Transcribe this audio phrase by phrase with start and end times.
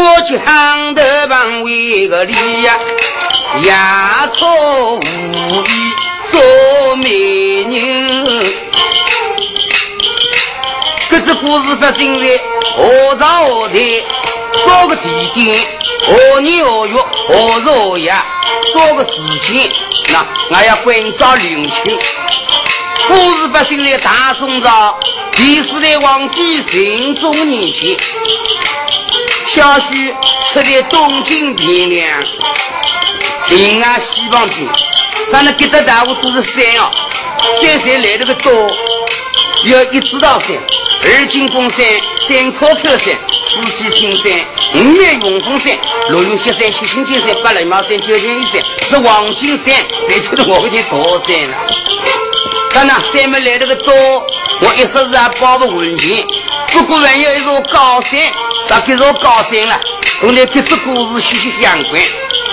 [0.00, 2.32] 东郭墙头旁为个里
[2.62, 2.78] 呀，
[3.64, 5.94] 压错无意
[6.30, 7.10] 做美
[7.64, 8.54] 人。
[11.10, 12.26] 这只故事发生在
[12.74, 13.78] 何朝何代，
[14.64, 15.58] 说个地点，
[16.06, 16.94] 何年何月
[17.28, 18.14] 何日何夜，
[18.72, 19.12] 说个时
[19.52, 19.68] 间，
[20.08, 21.98] 那我要关照领情。
[23.06, 24.98] 故事发生在大宋朝
[25.32, 27.94] 第四代皇帝神宗年间。
[29.52, 30.14] 小婿
[30.52, 32.24] 出在东京汴梁，
[33.46, 34.68] 近啊西方边，
[35.32, 36.88] 咱那几只大户都是山哦，
[37.60, 38.52] 山山来了个多，
[39.64, 40.50] 有一指道山、
[41.02, 41.84] 二进宫山、
[42.28, 44.30] 三草口山、四季青山、
[44.74, 45.76] 五岳永丰山、
[46.10, 49.74] 六岳雪山、七星金山、八雷毛山、九天一山，是黄金山，
[50.08, 50.90] 谁觉得我有点大
[51.26, 51.56] 山了？
[52.72, 53.92] 咱那山没来了个多，
[54.60, 56.24] 我一时是还报不完全。
[56.68, 58.20] 不过还有一座高山，
[58.66, 59.78] 咋这座高山了？
[60.20, 62.00] 同那这只故事息息相关。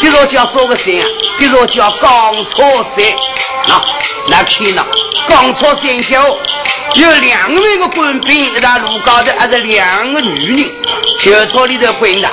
[0.02, 1.06] 这座叫什么山啊？
[1.40, 2.62] 这座叫钢草
[2.96, 3.06] 山。
[3.68, 3.82] 那
[4.30, 4.86] 那看呐，
[5.28, 6.20] 钢草山下
[6.96, 10.72] 有两位个官兵在路高头，还是两个女人，
[11.20, 12.30] 就朝里头滚的。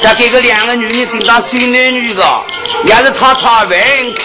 [0.00, 2.42] 这这个两个女人正当新男女的，
[2.84, 3.70] 也是他他完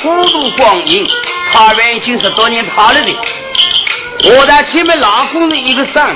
[0.01, 1.07] 苦度光阴，
[1.51, 3.15] 他完已经十多年他了的。
[4.23, 6.15] 我在前面老公是一个上，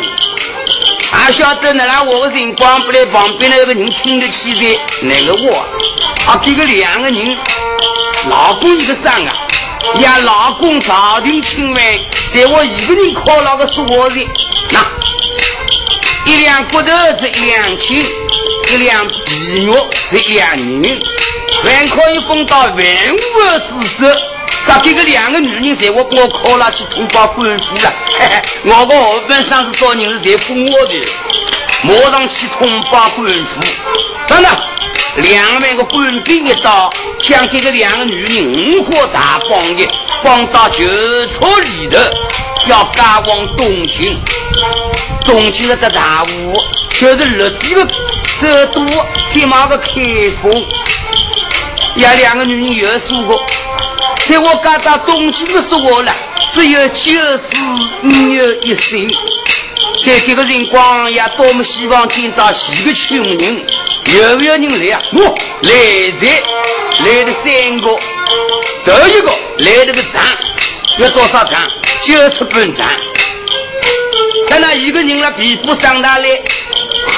[1.11, 5.65] 俺晓得那让我的人光不来旁边那个人听得起的那个我，
[6.25, 7.37] 啊给个两个人，
[8.29, 9.33] 老公一个上啊，
[9.99, 11.83] 让老公朝廷请完，
[12.33, 14.27] 在我一个人靠那个说话的，
[14.71, 14.85] 那。
[16.25, 18.03] 一辆骨头是一辆金，
[18.71, 20.99] 一辆皮肉是一辆银，
[21.63, 24.34] 还可以封到万物之首。
[24.65, 27.93] 咋给个两个女人在我我靠了去通报官府了？
[28.17, 31.01] 嘿嘿，我个后半生是找人是在封我的，
[31.83, 33.59] 马上去通报官府。
[34.27, 34.57] 等等，
[35.17, 36.89] 两万个官兵一到，
[37.21, 39.87] 将这个两个女人五花大绑的
[40.23, 40.83] 绑到囚
[41.27, 41.99] 车里头，
[42.67, 44.19] 要赶往东京。
[45.25, 46.53] 东京的这大屋
[46.99, 47.87] 就是绿地的
[48.41, 48.85] 首都，
[49.31, 49.91] 天马个开
[50.41, 50.65] 封，
[51.97, 53.45] 呀，两个女人有说过。
[54.27, 56.13] 在我家到东京的时候了，
[56.53, 57.43] 只有九死
[58.03, 59.07] 五有一生。
[60.03, 63.65] 在这个辰光也多么希望见到几个亲人，
[64.05, 65.01] 有没有人来啊？
[65.13, 65.21] 我
[65.61, 65.71] 来
[66.19, 66.43] 在
[67.05, 67.95] 来了三个，
[68.85, 70.21] 头一个来了个长，
[70.97, 71.69] 要多少长？
[72.01, 72.87] 九尺半长。
[74.49, 76.27] 等那一个人了，皮肤上大来，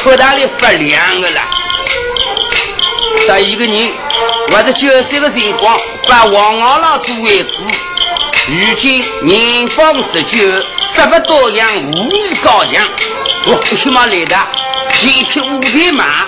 [0.03, 1.41] 扩大来发亮的了。
[3.27, 3.91] 这一个人，
[4.51, 7.51] 我是九岁的辰光，把王二老做为师，
[8.47, 10.37] 如今年方十九，
[10.93, 12.87] 十八多样武艺高强。
[13.45, 14.35] 我起码来的，
[14.93, 16.27] 骑一匹五匹马，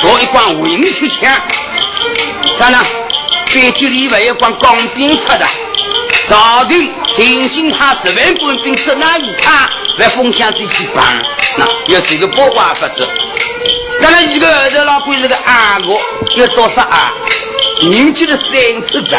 [0.00, 1.30] 坐一关文曲枪。
[2.58, 2.78] 咋呢？
[3.52, 5.46] 北京里还有关钢兵出的，
[6.26, 11.04] 朝廷曾经派十万官兵出那一趟，来封疆这去帮，
[11.56, 13.08] 那要是一个八卦法子。
[14.04, 15.96] 咱们一个儿子老鬼是个阿哥，
[16.36, 17.10] 有多少啊？
[17.88, 18.50] 年纪的三
[18.86, 19.18] 尺长，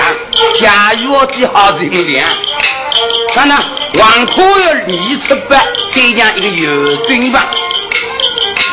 [0.53, 2.29] 驾驭我的好精良。
[3.34, 3.56] 咱呢，
[3.97, 5.57] 王可有二尺八，
[5.91, 7.44] 再加一个油军棒。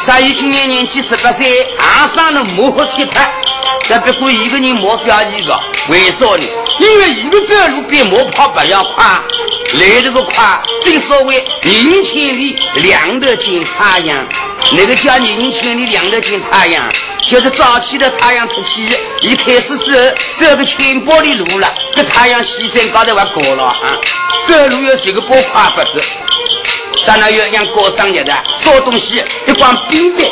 [0.04, 3.32] 咱有今年年纪十八岁，阿上的磨合铁拍，
[3.88, 5.58] 这不过一个人磨表一个，
[5.88, 6.44] 为啥呢？
[6.78, 9.02] 因为一个走路比磨跑不要快，
[9.72, 14.28] 来得个快，正所谓人千里，两头见太阳。
[14.70, 16.90] 那个叫年轻的两头见太阳，
[17.22, 18.86] 就是早起的太阳出去，
[19.20, 19.92] 一开始走
[20.38, 23.98] 走个千百里路了，这太阳西山高头还高了啊！
[24.46, 26.00] 走路要学个不快法子，
[27.04, 30.24] 咱那要像过生日的，烧东西一光冰的，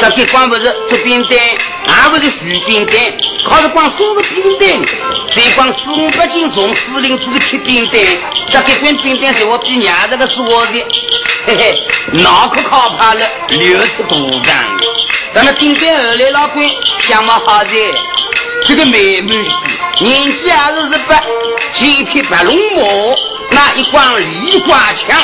[0.00, 2.96] 这给光不是做冰单，也不是水冰单，
[3.48, 4.68] 靠着光烧个冰单，
[5.34, 8.00] 再光四五百斤重，司令做个铁冰单，
[8.50, 10.86] 这给光冰单是我比娘这个是我的，
[11.46, 11.86] 嘿嘿，
[12.22, 14.50] 脑壳靠怕了，流出肚子。
[15.32, 16.62] 咱们冰单后来老公
[16.98, 17.70] 相貌好在，
[18.66, 21.22] 这个美妹子，年纪二十十八，
[21.80, 22.82] 一匹白龙马，
[23.56, 25.18] 那一光梨花枪。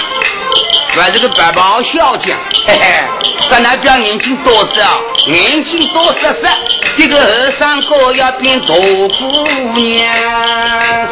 [0.95, 3.05] 还是个白袍小将，嘿嘿，
[3.51, 5.01] 咱那边眼睛多少？
[5.27, 6.49] 眼睛多色色，
[6.97, 11.09] 这个和尚哥要变大姑娘。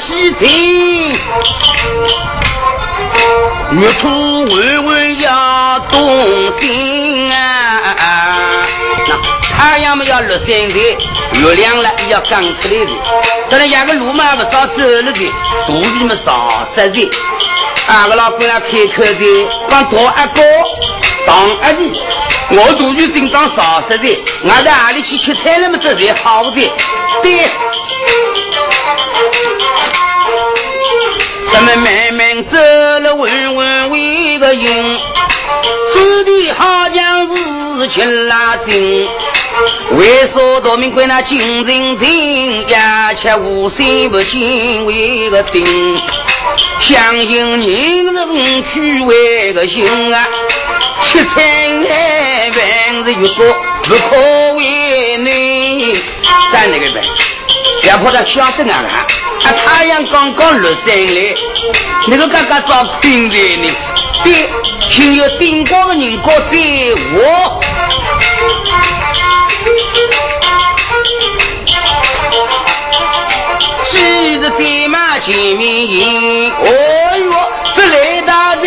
[0.00, 1.18] 西情，
[3.72, 7.94] 月土微微要动心啊！
[9.06, 9.14] 那
[9.56, 10.98] 太阳嘛要落山的，
[11.40, 12.90] 月亮了要刚出来的，
[13.50, 15.32] 当然两个路嘛不少走了的，
[15.66, 17.10] 肚皮嘛少塞的。
[17.88, 20.42] 俺个老姑娘开口的，往大阿哥
[21.26, 22.02] 当阿弟，
[22.50, 26.72] 我肚皮心脏少塞的，俺在哪里去吃菜了么这才好的，
[27.22, 27.50] 对。
[31.58, 35.00] 咱们慢慢走了，稳稳为个营，
[35.88, 39.08] 此地好像是去拉筋。
[39.90, 46.00] 为所夺命归那金人精，鸦雀无声不惊为个定。
[46.78, 50.28] 相信人人去为个心啊，
[51.02, 51.42] 七彩
[52.54, 55.32] 万事越多不可为难。
[56.52, 57.02] 站那个呗，
[57.80, 58.88] 别怕他晓得俺了。
[58.88, 61.34] 啊，太阳刚刚落山来，
[62.08, 63.68] 那个刚刚找困在呢。
[64.24, 64.50] 对，
[64.90, 66.56] 先有顶光的人过在
[67.14, 67.60] 我。
[73.84, 76.66] 昔日在马前面迎，哦
[77.18, 78.64] 哟，这来大人，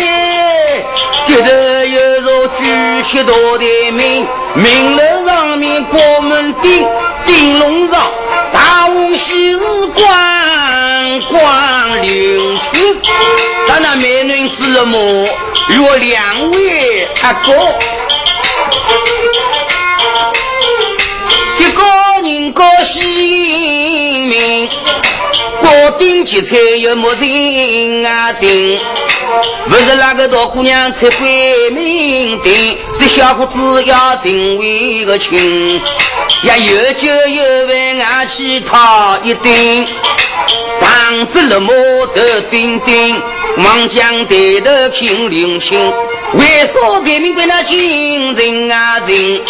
[1.26, 1.44] 低头
[1.84, 6.88] 有座举起大的名，名楼上面挂门顶，
[7.26, 8.10] 顶龙上
[9.22, 9.56] 大红喜日
[9.94, 10.02] 光
[11.30, 12.66] 光流出，
[13.68, 15.28] 咱那美人子母
[15.68, 17.52] 有两位阿哥。
[22.54, 24.81] 高姓名，高
[25.92, 28.80] 顶吉彩又没人啊进，
[29.68, 35.80] 不是那个大姑娘才会名定，是小伙子要成为个亲，
[36.44, 39.86] 呀有酒有饭俺去讨一顿，
[40.80, 41.72] 长子落马
[42.14, 43.22] 头顶顶，
[43.58, 45.92] 王江抬头看灵亲。
[46.34, 46.40] 为
[46.72, 49.42] 啥革命归那金人啊人，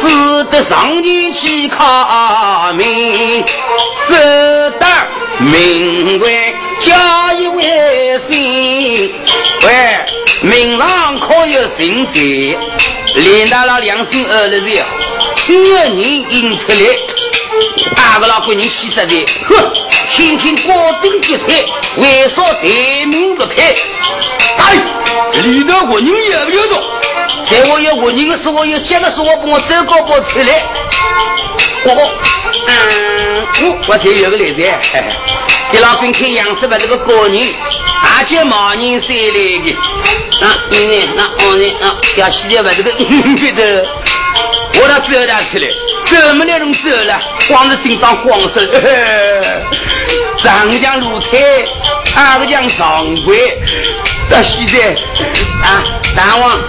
[0.00, 3.44] 只得上前去抗命，
[4.08, 4.14] 受
[4.78, 4.86] 得
[5.38, 9.14] 名为家一为心，
[9.62, 9.68] 喂，
[10.42, 12.20] 名上可有姓在，
[13.14, 14.84] 连到了两心二了人，
[15.48, 16.76] 有人引出来，
[17.96, 19.72] 大个老鬼人气死的，哼，
[20.10, 21.44] 听听高顶吉彩，
[21.96, 23.74] 为啥大名不开？
[24.58, 24.76] 哎，
[25.32, 26.82] 里头活人有没有多？
[27.44, 30.62] 在我有活人的时候，有接的时候，帮我走高包出来。
[31.84, 32.10] 我，
[32.66, 33.21] 嗯，
[33.60, 34.62] 我我才有个例子。
[35.70, 37.54] 给老兵看样式吧，这个高人，
[38.02, 39.76] 大姐毛人生来的。
[40.40, 41.12] 那你呢？
[41.16, 43.04] 那二人啊，要洗掉吧，这个里
[43.52, 43.62] 头，
[44.82, 45.68] 我倒走他出来，
[46.04, 48.68] 走没那种走了，光是紧张慌神。
[50.36, 51.26] 长江露台，
[52.16, 53.58] 二个讲长贵。
[54.28, 54.94] 到现在
[55.62, 55.82] 啊，
[56.14, 56.60] 大王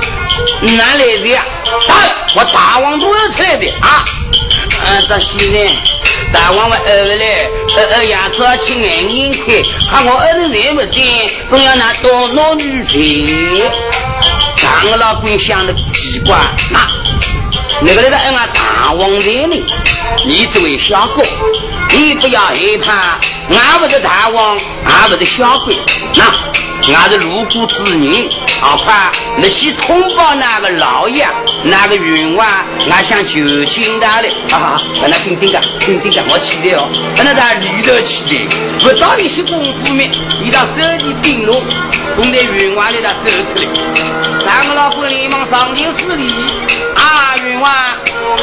[0.62, 1.46] 哪来的呀？
[1.88, 1.96] 大
[2.36, 4.04] 我大王都要出来的啊！
[4.86, 5.58] 嗯，到现在
[6.34, 7.48] 大王我儿来，
[7.78, 13.72] 儿儿牙齿青眼睛开，看我儿子人不见，总要拿多拿女钱。
[14.58, 16.36] 张个老鬼想的奇怪，
[16.72, 16.80] 那
[17.82, 19.64] 那个来的俺大王来呢？
[20.26, 21.22] 你这位小哥，
[21.90, 23.20] 你不要害怕，
[23.56, 25.78] 俺不是大王，俺不是小鬼，
[26.16, 26.24] 那。
[26.92, 31.26] 俺是路过之人，好怕那些通报那个老爷，
[31.64, 32.46] 那个冤枉，
[32.90, 34.34] 俺想就近他嘞。
[34.52, 36.90] 啊，把那顶顶个，顶顶个，我起来哦。
[37.16, 38.48] 把那在里头起来，
[38.80, 40.12] 不到一些功夫面，
[40.42, 41.64] 你到手里顶落，
[42.16, 43.70] 从那冤枉里头走出来。
[44.42, 46.34] 三个老婆连忙上前施礼，
[46.96, 47.74] 啊，冤枉，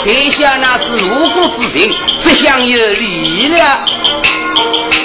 [0.02, 1.90] 这下那是路过之人，
[2.23, 3.85] 只想有礼了。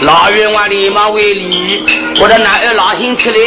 [0.02, 1.84] 老冤枉连忙为礼，
[2.20, 3.38] 我的男儿老兄出来，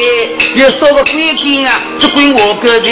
[0.55, 2.89] 要烧个鬼金啊，只管我个的。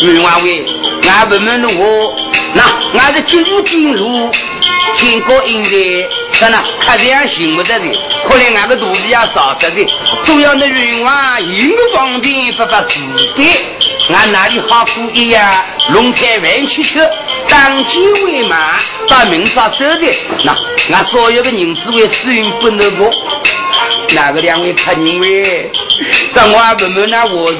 [0.00, 0.64] 冤枉为，
[1.08, 2.16] 俺不问我，
[2.52, 2.62] 那
[2.98, 4.30] 俺是进入进入，
[4.96, 7.86] 天高阴的，看那看这样行不得的，
[8.24, 9.86] 可怜俺个肚皮也少实的，
[10.24, 12.98] 主要那冤枉一个方便发发实
[13.36, 15.64] 的，俺哪里好过一呀？
[15.90, 16.98] 龙菜饭去吃。
[17.48, 20.56] 当今为马，把明朝走的那，
[20.94, 23.10] 俺所有的人只为使用不能过。
[24.14, 25.70] 哪个两位客人喂？
[26.32, 27.58] 这我还不问那我噻。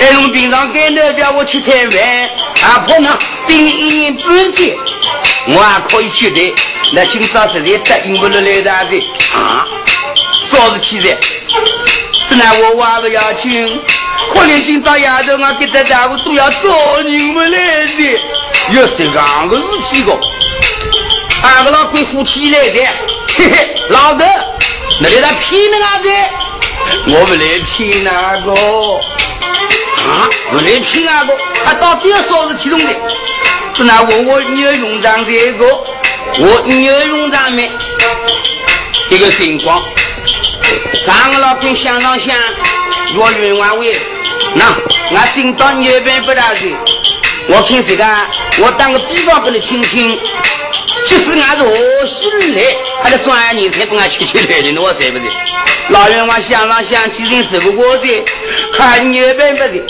[0.00, 2.30] 哎，侬平常跟那边我去吃饭，
[2.62, 3.18] 阿婆呢？
[3.46, 4.74] 顶一年半载，
[5.48, 6.40] 我还可以接待。
[6.92, 8.98] 那今朝实在答应不了来大的
[9.34, 9.66] 啊！
[10.44, 11.16] 啥事体噻？
[12.28, 13.80] 这那我还不要紧。
[14.32, 18.20] 可怜今朝丫头，我给他大伙都要找你们来的。
[18.72, 19.62] 有这样个事
[19.94, 20.12] 体个，
[21.42, 22.80] 二个老鬼夫妻来的，
[23.36, 24.24] 嘿嘿，老头，
[25.00, 26.10] 那里在骗哪子？
[27.06, 28.52] 我不来骗哪个？
[30.02, 31.32] 啊，不来骗哪个？
[31.64, 32.92] 他到底要啥子体重的？
[33.74, 35.66] 是那我我你要用上这个，
[36.38, 37.70] 我你要用上面
[39.10, 39.84] 一个情况，
[41.04, 42.34] 三个老鬼想上想，
[43.14, 44.00] 越冤枉为，
[44.54, 44.64] 那
[45.16, 46.74] 俺听到那边不大事，
[47.48, 48.04] 我听谁个？
[48.60, 50.18] 我打个比方给你听听。
[51.04, 51.70] 即使俺是何
[52.06, 52.62] 心来，
[53.02, 55.24] 还得转年才把俺娶起来的，我谁不是？
[55.90, 58.24] 老冤枉想上想，既然受不过的，
[58.76, 59.84] 看你办不的。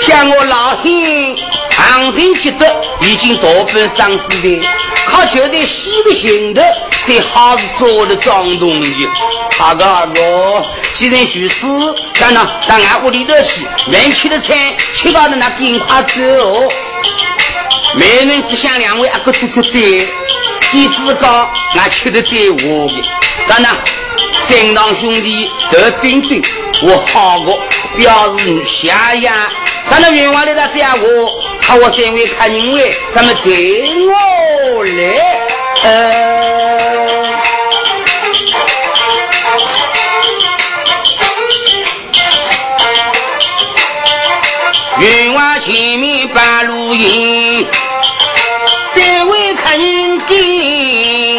[0.00, 0.84] 像我老汉
[1.78, 2.66] 昂身积德，
[3.00, 4.62] 已经多半丧失的，
[5.08, 6.62] 靠就在死的心头，
[7.04, 9.08] 最好是做的脏东西。
[9.58, 11.66] 阿哥阿哥，既然如此，
[12.20, 14.54] 那那到俺屋里头去，人吃的菜，
[14.92, 16.68] 吃到的那冰块走。
[17.96, 19.78] 每人只想两位阿哥出出在，
[20.72, 22.56] 意思讲俺吃的最我
[22.88, 23.02] 的，
[23.46, 23.76] 当然，
[24.48, 26.42] 正当兄弟得顶顶，
[26.82, 27.60] 我好过
[27.96, 29.48] 表示下呀。
[29.88, 35.40] 咱那冤枉的他这样我，他我三位看人位，咱们随我来。
[35.82, 35.92] 呃，
[45.00, 47.66] 冤枉前面半路迎，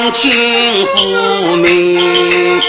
[0.05, 0.99] 顶金福
[1.57, 2.61] 名，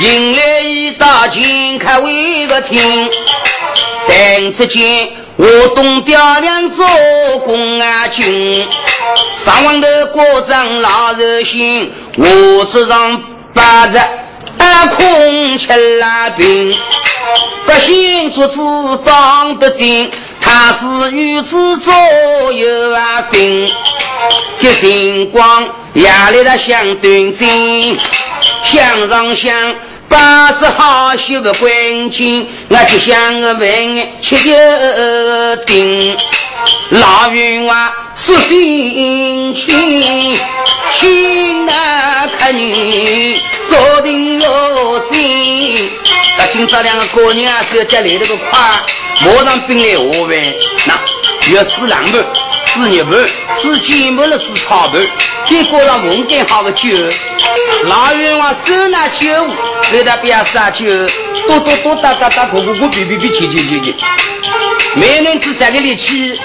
[0.00, 3.10] 迎来一大金开为个厅，
[4.08, 6.84] 等只见我东雕娘做
[7.44, 8.66] 公安军，
[9.44, 13.22] 上王的国丈老热心，我手上
[13.54, 14.00] 把着
[14.96, 16.76] 空吃拉兵，
[17.66, 18.58] 百姓做子
[19.04, 20.10] 放得紧，
[20.50, 21.92] 他是女子左
[22.52, 23.70] 右啊兵，
[24.58, 27.98] 这星光压力的像断针，
[28.62, 29.74] 向上向。
[30.08, 34.54] 八十好修不关紧，我就想个问七九
[35.66, 36.16] 定，
[36.92, 40.38] 老冤枉说心情，
[40.90, 43.38] 心那看你
[43.68, 45.90] 坐定有心。
[46.52, 48.58] 今朝两个过年啊，是要接来那个快，
[49.20, 50.54] 马上兵来下饭，
[50.86, 52.26] 那要四两半，
[52.74, 55.00] 四肉半，四鸡毛了，四草盘，
[55.46, 56.88] 再裹上红干好的酒。
[57.84, 59.54] 老冤枉手拿酒壶。
[59.90, 60.84] 给他不要撒酒，
[61.46, 63.96] 多多多哒哒哒，咕咕咕，哔哔哔，去去去去。
[64.94, 66.38] 没人只这个力气，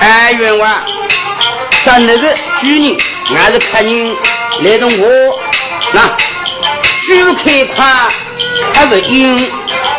[0.00, 0.82] 哎，冤枉！
[1.82, 2.96] 咱那个主人
[3.36, 4.16] 还是客人
[4.62, 5.38] 来动我，
[5.92, 6.06] 那
[7.08, 7.84] 酒开快，
[8.72, 9.36] 还不应，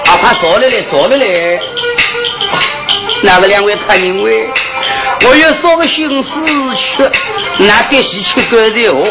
[0.05, 1.59] 啊，怕说了来，说了来。
[3.23, 4.49] 那个两位客人喂，
[5.27, 6.29] 我有啥个心思
[6.75, 7.03] 去，
[7.59, 9.03] 那得是吃个的哦。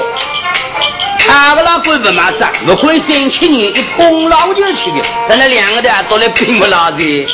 [1.28, 7.28] 俺个老鬼不骂脏，不管三七年一碰老就去的，但那两个的都来并不老的，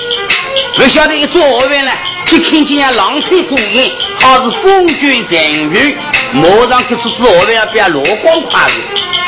[0.74, 1.92] 不晓得一做完了，
[2.26, 5.96] 就看见狼腿虎眼，好是风卷残云，
[6.32, 8.74] 马上就出做完了，别落光胯子。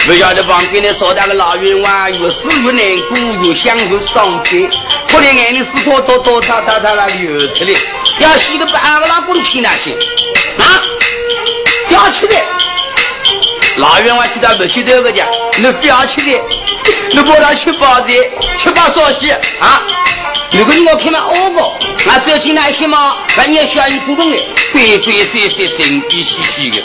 [0.05, 4.69] 不晓得旁边的少大个老员外，越死越难过，越想越伤悲。
[5.13, 7.71] 后来眼里是多多多他他他那流出来，
[8.19, 9.93] 要洗个半个老公去那些
[10.59, 10.83] 啊，
[11.89, 12.43] 掉起来。
[13.77, 15.25] 老员外听到不去这个家，
[15.57, 16.41] 你不要去的，
[17.13, 18.13] 你不让吃包子，
[18.59, 19.83] 吃包烧西啊！
[20.53, 24.37] 如果你要看嘛，哦不，那走进来一些嘛，那你要小心鼓动的，
[24.73, 26.83] 鬼鬼祟祟、神秘兮兮的。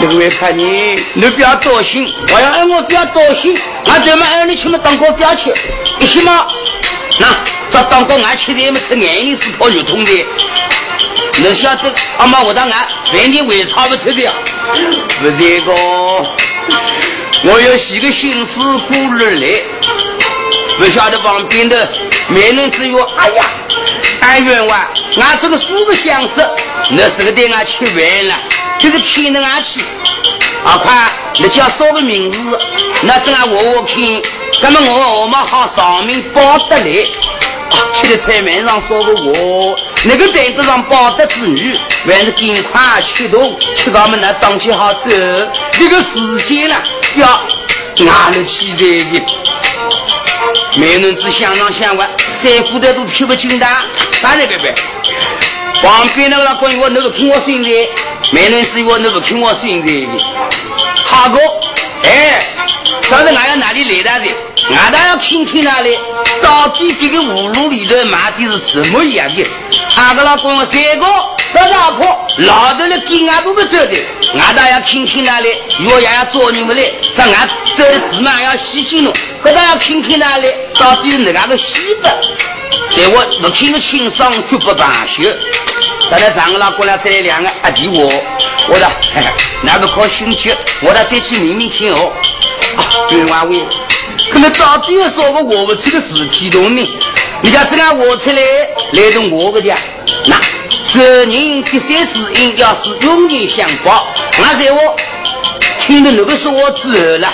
[0.00, 3.56] 那位看你，你不要多心，我要让我不要多心，
[3.86, 5.54] 俺专门让你吃嘛，当个不要吃，
[6.00, 6.46] 一些嘛，
[7.18, 7.26] 那
[7.70, 10.26] 这当个俺吃的也没吃眼里是泡肉通的。
[11.40, 14.32] 你晓得，阿妈我当俺饭店为啥不吃的呀？
[15.20, 15.72] 不这个，
[17.44, 19.62] 我有几个心思顾虑来，
[20.78, 21.90] 不晓得旁边的
[22.28, 23.44] 没人只有哎呀，
[24.20, 24.86] 俺冤枉，
[25.20, 26.48] 俺这个素不相识，
[26.90, 28.36] 那是个带俺吃饭了，
[28.78, 29.80] 就是骗着俺去。
[30.64, 32.38] 阿宽，你叫啥个名字？
[33.02, 33.96] 那等俺我我看，
[34.62, 37.06] 那么我我们好上面报得来。
[37.92, 45.10] 吃的菜面上说个我，那个担子上包的子女，还是赶快去动，吃他们那东西好走。
[45.72, 46.82] 这个时间了，
[47.16, 47.42] 要
[48.04, 48.78] 哪里起来
[49.12, 49.26] 的？
[50.76, 52.08] 没人只想上想完，
[52.40, 53.66] 三副的都吃不清的，
[54.22, 54.74] 哪那个呗？
[55.82, 57.70] 旁边那个老公我那个听我声的，
[58.32, 60.08] 没人只我那个听我声音的。
[61.04, 61.38] 好个，
[62.02, 62.46] 哎，
[63.08, 64.26] 晓得俺要哪里来的？
[64.70, 65.98] 俺倒要听听那里。
[66.42, 69.46] 到底这个葫芦里头卖的是什么样的？
[69.96, 71.06] 俺个老公三个
[71.52, 73.96] 这老婆老的了，跟俺都不走的，
[74.38, 75.48] 俺倒要听听那里，
[75.78, 76.82] 月牙要找你们来，
[77.14, 82.08] 这俺走的时嘛要洗洗侬，可倒要听听那里，到底是哪个个洗不？
[82.90, 85.22] 在我不听个清爽，绝不罢休。
[86.10, 88.04] 刚才张老过来这两个阿弟我，
[88.68, 88.90] 我说，
[89.62, 92.12] 那个可兴趣，我再再去明明听哦。
[92.76, 93.68] 啊，冤枉我，
[94.32, 96.98] 可能到底要说个我不出个事体动呢？
[97.40, 98.36] 你家这样我出来
[98.92, 99.76] 来动我个家，
[100.26, 100.40] 那
[100.84, 104.96] 这人第三次因要是永远相报，那在我
[105.78, 107.32] 听了那个说我之后了，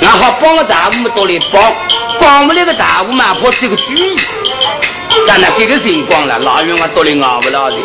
[0.00, 1.74] 俺好帮个大屋们都来帮，
[2.20, 4.16] 帮不了个大屋嘛，怕是个主意。
[5.26, 7.76] 咱那这个情况了，老远我到来熬不了的。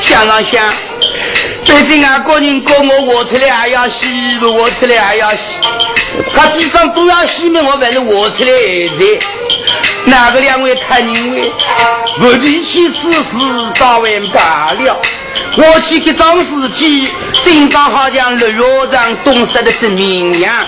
[0.00, 0.72] 想上想，
[1.64, 5.38] 毕竟俺个人跟我活出来还要洗，活出来还要洗，
[6.34, 9.04] 他地上都要洗嘛，我反正活出来还在。
[10.04, 11.52] 哪个两位太认为
[12.18, 13.22] 不提起此事，
[13.76, 15.00] 早晚罢了。
[15.56, 20.66] 我去给张司机，心脏好像六月上冻死的真绵羊，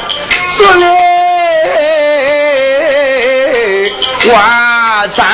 [0.57, 0.87] 说来
[4.29, 5.25] 话长。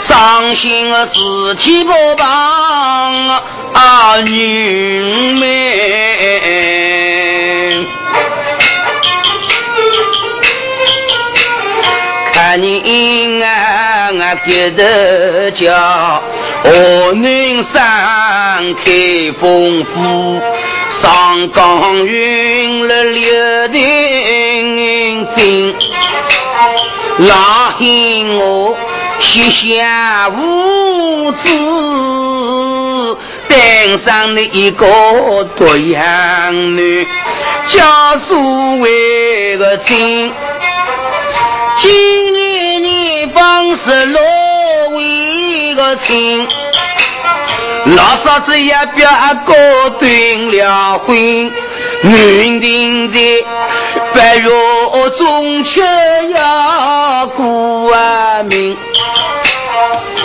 [0.00, 2.26] 伤心的事体不帮
[3.72, 5.48] 啊，女们，
[12.32, 15.72] 看你啊，我给的叫
[16.64, 20.40] 河南山开丰富，
[20.90, 25.74] 上岗云了六定金，
[27.28, 28.76] 拉黑我。
[29.18, 34.84] 膝下无子，诞生了一个
[35.54, 37.06] 独养女，
[37.68, 40.32] 家书为个亲。
[41.76, 44.20] 今年年方十六
[44.96, 46.48] 为个亲，
[47.94, 49.08] 老早子也表
[49.46, 49.54] 哥
[50.00, 50.10] 断
[50.50, 51.52] 了婚，
[52.02, 53.18] 约定在
[54.14, 54.50] 八月
[55.10, 55.80] 中秋
[56.34, 57.94] 要过
[58.48, 58.76] 明。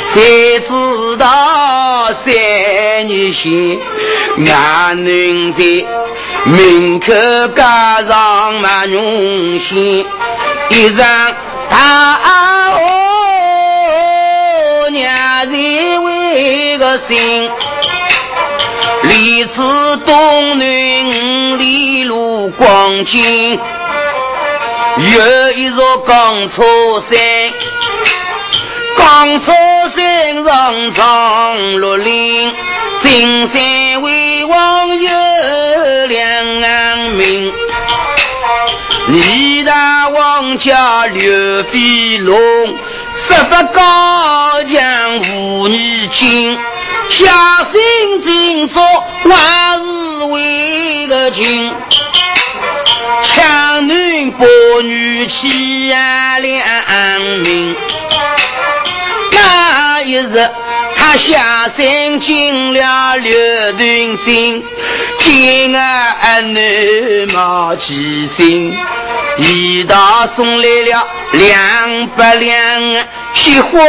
[0.09, 0.21] 才
[0.61, 2.33] 知道三
[3.05, 3.77] 年前，
[4.47, 5.53] 俺能。
[5.53, 5.63] 在
[6.45, 7.13] 门口
[7.55, 10.05] 加上满用心，
[10.69, 11.35] 一张
[11.69, 12.19] 大
[12.71, 12.81] 红
[14.93, 15.55] 娘子
[15.99, 17.49] 为个心，
[19.17, 20.65] 离此东南
[21.07, 23.59] 五里路光景，
[25.15, 26.61] 有一座钢车
[27.01, 27.17] 山。
[28.95, 29.51] 钢车
[29.89, 32.53] 山上藏绿林，
[32.99, 35.09] 金山为王有
[36.05, 37.51] 两名。
[39.07, 42.37] 李大王家刘飞龙，
[43.19, 46.55] 十八高强无女金，
[47.09, 48.79] 下心今朝
[49.23, 51.73] 万事为个君，
[53.23, 54.45] 强男薄
[54.83, 57.75] 女妻两民。
[59.31, 60.49] 那一日，
[61.15, 63.31] 下山进了刘
[63.73, 64.63] 屯井，
[65.19, 68.73] 见俺女毛起身，
[69.37, 73.79] 一道送来了两百两雪花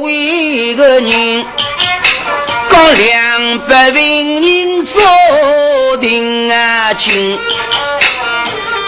[0.00, 1.46] 为个人，
[2.68, 7.38] 讲两百文银做定啊金，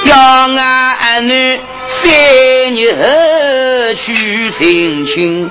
[0.05, 5.51] 要俺女三日后去成亲。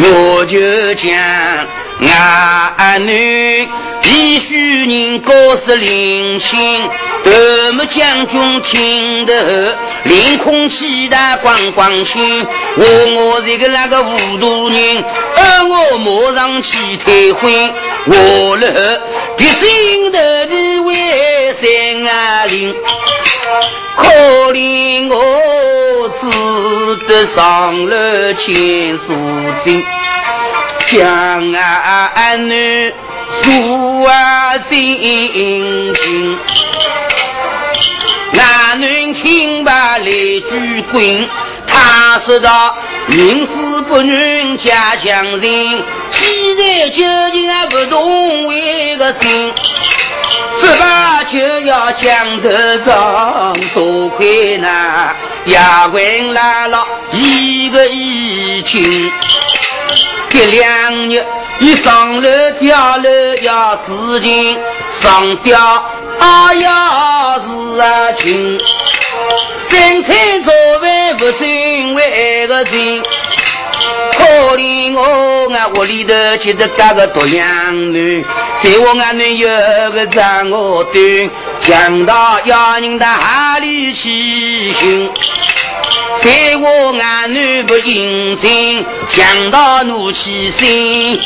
[0.00, 0.58] 我就
[0.94, 1.08] 讲，
[2.76, 3.68] 俺女
[4.02, 6.88] 必须人高是灵性，
[7.24, 12.46] 德木将军听得凌空气大光光清。
[12.76, 15.04] 我我这个那个糊涂人，
[15.36, 17.52] 而我马上去退婚，
[18.06, 19.00] 我了
[19.36, 22.74] 必心的比为三啊零，
[23.96, 29.14] 可怜我只得上了千数
[29.64, 29.84] 金。
[30.86, 32.94] 将俺女
[33.42, 34.98] 入啊进
[35.92, 36.38] 京，
[38.32, 41.28] 俺女听罢来句滚，
[41.66, 42.74] 他说道：
[43.08, 45.40] 宁死不能家强人，
[46.10, 49.52] 既然究竟啊不懂为个心，
[50.60, 52.50] 说罢就要将头
[52.84, 55.14] 上，多亏那
[55.46, 59.12] 衙官来了一个已经。
[60.28, 61.24] 这两日
[61.60, 62.28] 一上楼
[62.60, 63.08] 掉楼
[63.42, 64.58] 要事情，
[64.90, 65.58] 上吊
[66.18, 68.58] 啊要事情，
[69.62, 73.02] 三餐早饭不准为个人。
[74.38, 78.24] 可怜我俺屋里头记得干个独养女，
[78.62, 79.48] 在我俺女有
[79.90, 85.10] 个长我端，强到要人的哈里去寻。
[86.18, 88.48] 在我俺女不应承，
[89.08, 91.20] 强到怒气心。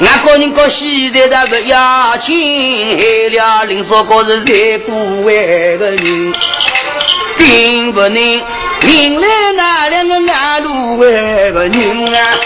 [0.00, 6.32] 俺个人个现在那不要紧，害了林少个是在古外的人，
[7.38, 8.42] 并不能。
[8.84, 12.38] 迎来那两个安路外的人啊，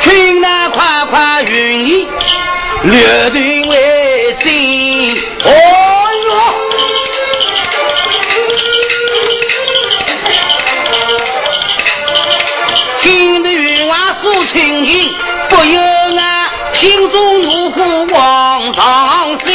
[0.00, 2.08] 请那快快云里
[2.82, 5.14] 留定为心。
[5.44, 5.50] 哦
[6.28, 6.30] 哟，
[13.00, 15.14] 听得云外诉亲情，
[15.50, 15.80] 不由
[16.16, 17.82] 俺心中怒火
[18.14, 19.46] 往上升。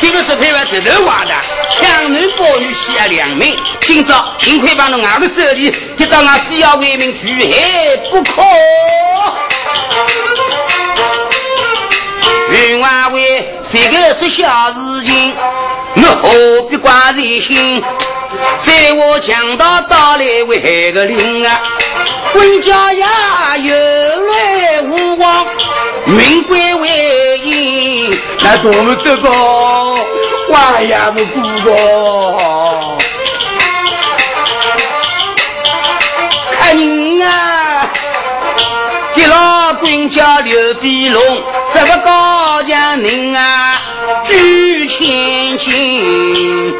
[0.00, 1.32] 这个是配完这头娃的，
[1.70, 3.54] 强男暴女欺压良民。
[3.80, 8.42] 今朝幸亏把侬俺的手里，一到俺非要为民除害不可。
[12.50, 15.34] 云外为这个是小事情，
[15.96, 17.82] 我何必挂在心？
[18.58, 21.60] 在我强盗到来为害个灵啊，
[22.32, 25.46] 官家呀有来无往，
[26.06, 29.28] 命归为阴，那多么这个
[30.48, 32.96] 花呀不顾个。
[36.58, 37.90] 看人啊，
[39.14, 41.22] 给老官家刘飞龙，
[41.72, 43.80] 十个高将人啊，
[44.24, 46.74] 举千金。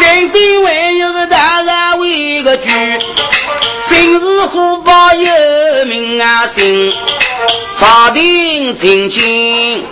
[0.00, 6.92] 身边还有个大人为个主，生日虎豹有名啊姓，
[7.78, 9.86] 朝廷曾经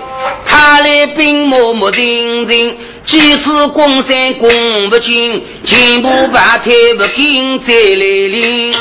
[0.49, 8.73] 他来兵马没定人，几次攻山攻不进，前部败退不进再来临，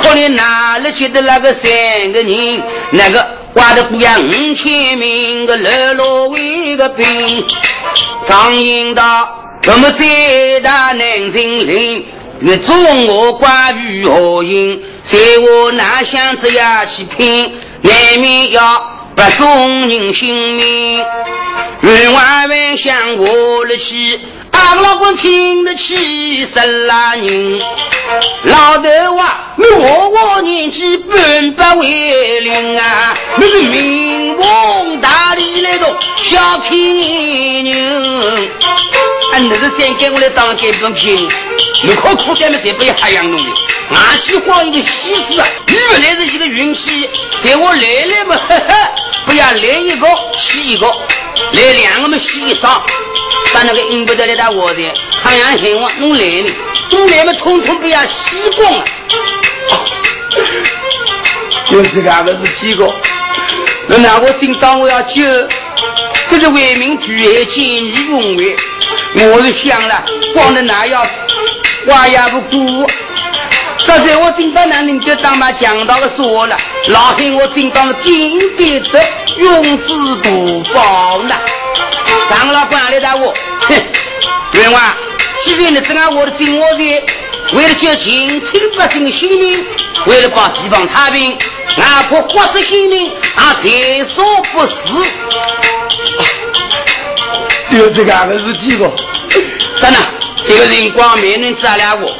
[0.00, 7.44] 可怜哪里记得那个三个人，那个挖的不呀五千名个老老为个兵，
[8.26, 9.40] 张英道。
[9.66, 12.04] 那么再大南京人，
[12.40, 14.82] 那中我关羽何应？
[15.04, 17.50] 谁我哪想这样去拼，
[17.80, 21.04] 难免要不送人性命。
[21.82, 24.20] 冤枉冤想我了去。
[24.64, 27.60] 大老官听得起十来人，
[28.44, 38.48] 老头啊，你我我年纪半百为零啊，你是名望大里来的小屁人，
[39.34, 41.28] 啊，你是想给我来当给本品？
[41.82, 42.58] 你靠苦干么？
[42.64, 43.52] 才不要瞎养弄的。
[43.90, 47.10] 俺去光一个西施啊，你原来是一个运气，
[47.42, 48.90] 在我来了嘛，呵呵，
[49.26, 50.06] 不要来一个
[50.38, 50.86] 洗一个，
[51.52, 52.82] 来两个嘛洗一双。
[53.54, 56.52] 把那个硬不得的打我的，太阳很旺弄来呢，
[56.90, 58.84] 弄来嘛统统不要洗光了。
[61.70, 62.92] 有这个个是几个？
[63.86, 65.22] 那那我正当我要救，
[66.28, 68.56] 这是为民除害，见义勇为。
[69.14, 71.06] 我是想了，光着那要
[71.86, 72.84] 话也不顾。
[73.86, 76.56] 这在我正当那能够当把强盗的说了，
[76.88, 79.00] 老汉我正当是顶顶的
[79.36, 79.84] 勇士
[80.22, 81.34] 不报呢。
[82.30, 83.32] 张老官来打我，
[83.68, 83.74] 哼！
[84.52, 84.80] 员外！
[85.42, 87.04] 既然你这样我的真我的，
[87.52, 89.64] 为了救清清百姓的性命，
[90.06, 91.36] 为了保地方太平，
[91.76, 93.12] 哪怕花死性命，
[93.62, 94.74] 也，在所不辞。
[97.70, 98.90] 就这个个是几个？
[99.80, 99.98] 真的，
[100.48, 102.16] 这个人光没能治了我。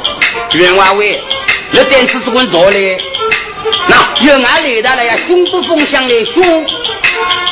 [0.53, 1.23] 冤枉喂，
[1.75, 2.97] 那单子是滚多嘞？
[3.87, 6.65] 那有俺来的了呀，凶不风向来凶。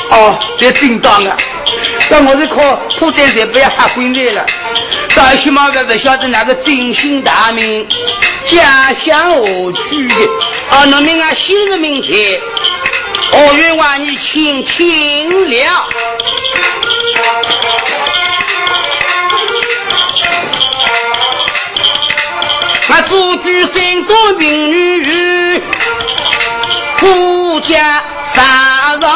[0.08, 1.36] 哦，这真当啊！
[2.08, 2.56] 但我是靠
[2.98, 4.46] 破担才不要吓回来了。
[5.14, 7.86] 大西马哥不晓得那个真心大名，
[8.46, 10.14] 家乡何去的？
[10.70, 12.08] 啊，那名啊，昔日名才，
[13.32, 15.86] 我愿望你请听了。
[22.96, 25.62] 我祖居山东平原，
[26.96, 28.44] 富家山
[29.00, 29.10] 上。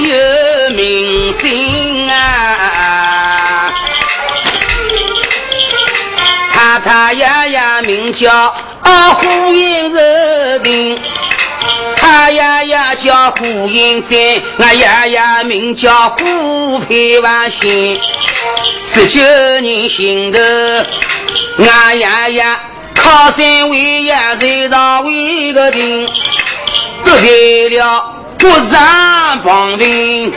[0.00, 3.72] 有明星啊，
[6.52, 8.52] 太太爷爷名叫
[8.90, 10.98] 胡英日定，
[12.32, 14.18] 爷爷叫胡英山，
[14.58, 18.00] 俺爷爷名叫胡佩万新。
[18.86, 19.20] 十九
[19.60, 20.38] 年心头，
[21.64, 22.44] 俺爷爷。
[22.94, 26.06] 靠山为呀，山上为个顶，
[27.04, 30.32] 得罪了不上旁听。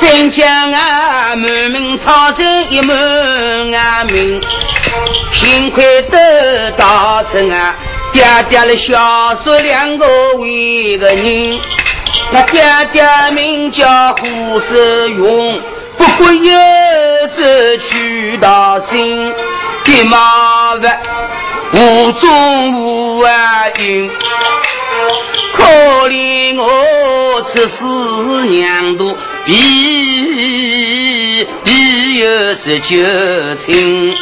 [0.00, 4.40] 真将俺，满门抄进一门啊名，
[5.32, 7.74] 幸亏得大成啊，
[8.12, 11.60] 爹爹的小叔两个为个人，
[12.30, 15.60] 那爹爹名叫胡世勇，
[15.96, 16.52] 不过有
[17.32, 19.32] 子娶大新，
[19.84, 21.00] 爹妈烦
[21.72, 24.10] 无中无啊运，
[25.54, 25.64] 可
[26.08, 27.82] 怜我出世
[28.48, 29.16] 娘多。
[29.44, 29.52] 必
[31.64, 32.96] 必有十九
[33.56, 34.14] 亲，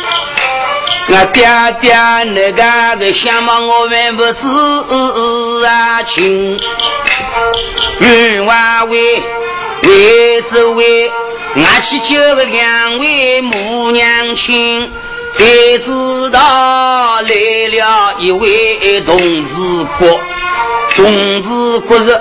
[1.08, 1.44] 我爹
[1.80, 1.94] 爹
[2.34, 6.58] 那个个想望我还不知啊情，
[8.00, 9.22] 冤枉为
[9.82, 11.10] 为只为
[11.56, 14.90] 俺去救个两位母娘亲，
[15.34, 15.44] 才
[15.78, 17.28] 知道来
[17.70, 19.54] 了一位同志
[19.98, 20.20] 国，
[20.94, 22.20] 同志国是。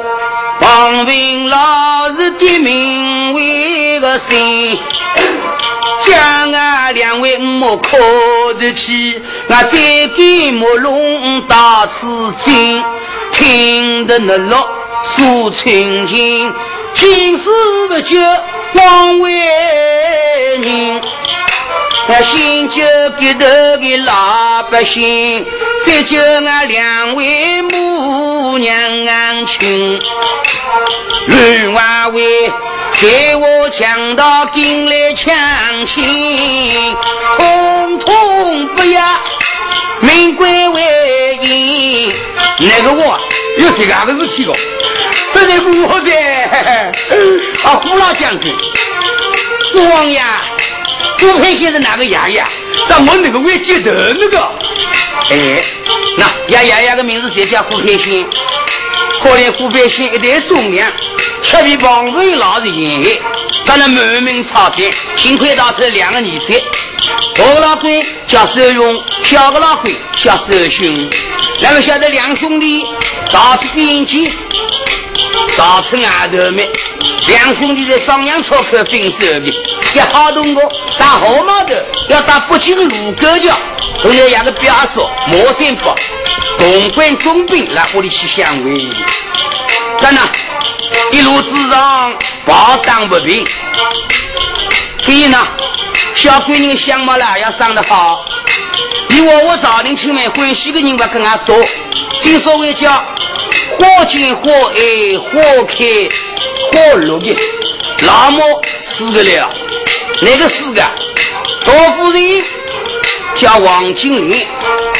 [0.61, 4.77] 王文老师的名为个姓，
[6.09, 7.95] 将俺两位莫可
[8.59, 9.77] 得起，俺再
[10.17, 12.83] 给莫龙打此经，
[13.31, 14.67] 听得那落
[15.03, 16.51] 诉亲情，
[16.95, 17.43] 今世
[17.89, 18.19] 不绝
[18.73, 19.31] 枉为
[20.57, 21.01] 人。
[22.11, 22.81] 我新旧
[23.19, 23.45] 给头
[23.77, 25.45] 的老百姓，
[25.85, 29.99] 再救俺两位母娘安亲。
[31.27, 32.51] 乱话为
[32.99, 36.97] 给我强盗进来抢亲，
[37.37, 39.03] 通通不要
[39.99, 42.11] 命归为阴。
[42.57, 43.19] 那个我
[43.59, 44.53] 有这样的事情哦，
[45.31, 46.11] 这是我的
[47.63, 48.51] 啊，胡老将军，
[49.91, 50.19] 王爷。
[51.19, 52.43] 胡培先是哪个爷爷？
[52.87, 54.37] 在我那个会记得那个。
[55.29, 55.63] 哎，
[56.17, 58.25] 那爷爷爷的名字谁叫胡开心。
[59.21, 60.91] 可怜胡培先一代忠良，
[61.41, 63.19] 却被王文老是陷害，
[63.65, 64.79] 当然满门抄斩。
[65.17, 66.63] 幸亏当出两个儿子，
[67.35, 71.09] 大个老鬼叫守勇，小个老鬼叫守勋。
[71.59, 72.85] 两个晓得两兄弟
[73.31, 74.31] 打出边境，
[75.57, 76.69] 打出外头面，
[77.27, 79.53] 两兄弟在双阳出口分手的。
[79.93, 80.61] 一好动个
[80.97, 83.57] 打号码的，要打北京卢沟桥，
[84.03, 85.95] 都要两个表叔毛三宝，
[86.57, 88.89] 东关总兵来屋里去相会。
[89.99, 90.21] 真的，
[91.11, 92.13] 一路之上
[92.45, 93.45] 暴荡不平。
[95.03, 95.47] 所以呢，
[96.15, 98.23] 小闺女相貌啦要长得好，
[99.07, 101.55] 比我我朝廷亲们欢喜的人不更加多。
[102.21, 106.09] 正所谓叫花见花爱，花开
[106.71, 107.35] 花落的，
[108.01, 108.43] 那么
[108.79, 109.49] 死个了。
[110.21, 110.81] 那个是个
[111.65, 112.43] 大夫人
[113.39, 114.45] 叫王金莲，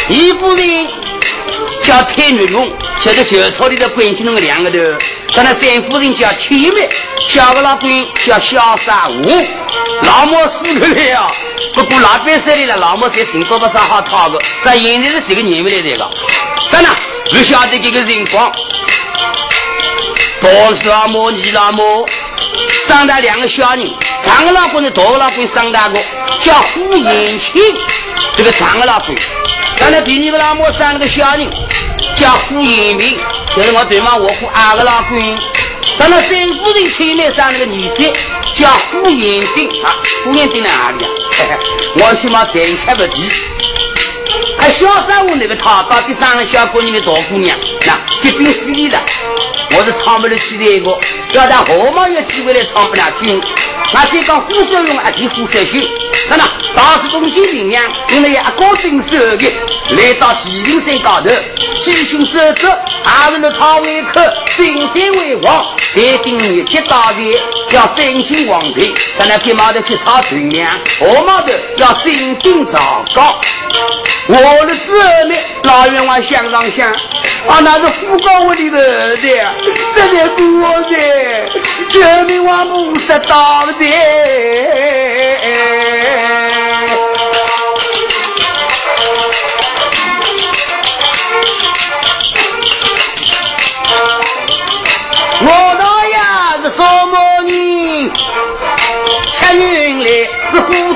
[0.08, 0.66] 二夫人
[1.84, 2.72] 叫蔡玉龙，
[3.02, 4.78] 就是旧朝里的关金龙的两个头。
[5.36, 6.88] 他那三夫人叫铁妹，
[7.28, 9.46] 小个老公叫小三五，
[10.04, 11.30] 老母死个了。
[11.74, 14.40] 不过老百姓里了，老母才挣多不少好讨个。
[14.64, 16.10] 这现在是这个年味来这个，
[16.72, 16.90] 真的
[17.32, 18.50] 不晓得这个情况。
[20.42, 20.50] 大
[20.86, 22.08] 老母、二老母
[22.88, 23.94] 生了两个小人。
[24.24, 26.00] 长个老公的大个老公生大个
[26.40, 27.62] 叫胡延庆，
[28.34, 29.16] 这个长个老公，
[29.78, 31.50] 刚才第二个老母生了个小人
[32.16, 33.18] 叫胡延明，
[33.56, 35.38] 就是我对嘛我和二个老公，
[35.98, 38.14] 咱那三夫人前面生了个儿子
[38.56, 41.10] 叫胡延定啊，胡延定在哪里啊？
[41.96, 43.30] 我起码政策不提，
[44.58, 49.02] 还小三我那个他到底三个小姑娘的大姑娘，那这边势利了，
[49.78, 50.98] 我是唱不了起的一个，
[51.34, 53.42] 要让何毛有机会来唱不了听。
[53.94, 55.88] 那再讲胡少用啊，提胡少秀，
[56.28, 56.44] 看呐，
[56.76, 59.52] 当时东京平阳因为一个兵手的
[59.90, 61.30] 来到麒麟山高头，
[61.82, 62.68] 几经折折，
[63.04, 64.22] 还是那朝外口
[64.58, 67.20] 登山为王，带顶一切大战
[67.72, 70.68] 要登进王城，咱那匹马头去抄军粮，
[71.00, 73.40] 后马头要进兵赵高。
[74.28, 74.36] 我
[74.68, 76.92] 的子女老冤枉想上想，
[77.48, 79.28] 啊，那是胡高我的儿子，
[79.96, 80.96] 这才我的，
[81.90, 83.86] 救命王母十大的。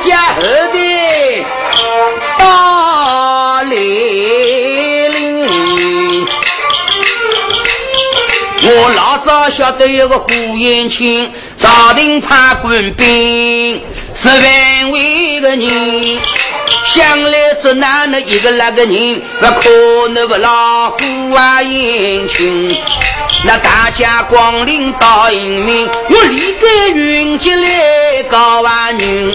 [0.06, 1.46] 家后的
[2.38, 3.70] 大来
[5.10, 6.26] 临。
[8.66, 11.32] 我老早晓得有个胡延庆。
[11.56, 13.80] 朝廷派官兵
[14.14, 16.20] 十万位的人，
[16.84, 22.76] 想来这哪能一个那个人，不可能不老虎啊英雄。
[23.46, 29.34] 那大家光临到英明，我立刻云集来告万人。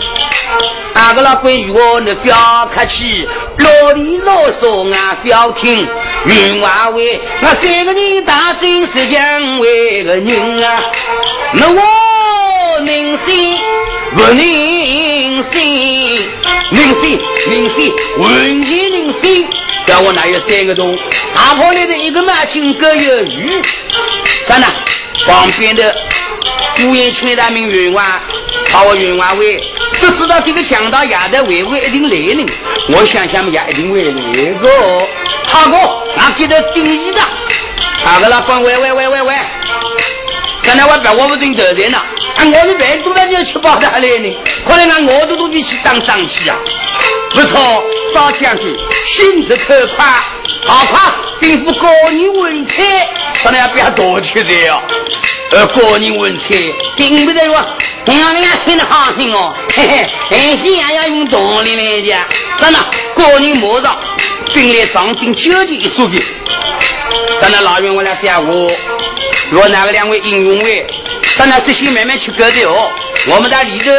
[0.94, 5.88] 阿个老关于我那不要客气，啰里啰嗦俺不要听。
[6.24, 10.82] 云华为我三个人大声是讲为个人啊，
[11.52, 13.60] 那我宁心
[14.16, 16.28] 不宁心，
[16.70, 18.30] 宁心宁心，完
[18.64, 19.48] 全宁心。
[19.86, 20.98] 叫我哪有三个钟？
[21.34, 23.62] 打破来的一个马金各有余。
[24.44, 24.66] 真的，
[25.26, 25.94] 旁边的
[26.76, 28.20] 顾延清的名云华，
[28.72, 29.56] 把我云华为，
[30.00, 32.46] 只知道这个强盗亚的维维一定来呢。
[32.90, 34.68] 我想想也一定会来个。
[35.48, 35.76] 好哥，
[36.16, 37.20] 俺给他定义的。
[38.04, 39.34] 好个老公，喂喂喂喂喂，
[40.62, 41.98] 刚才我别我不准得人了。
[41.98, 44.36] 啊，我是白都来就吃饱的来呢。
[44.64, 46.56] 可能俺我都都比去当张戏啊。
[47.30, 48.74] 不错，少将军，
[49.06, 50.06] 心直口快，
[50.66, 51.00] 好快
[51.40, 52.82] 吩咐高人文采，
[53.44, 54.82] 当然要不要多吃的哟。
[55.50, 56.56] 呃，高人文采，
[56.96, 57.64] 并不得说，
[58.06, 62.26] 你看人家听得好听哦，嘿嘿，很心也要用道理来讲。
[62.58, 62.78] 真的，
[63.14, 63.98] 高人马上
[64.52, 66.18] 兵来上顶，就地一做的。
[67.40, 68.70] 真的，老员我来讲我，
[69.50, 70.86] 若哪个两位英雄位，
[71.36, 72.90] 当然是先慢慢去搞的哦。
[73.26, 73.90] 我们在里头。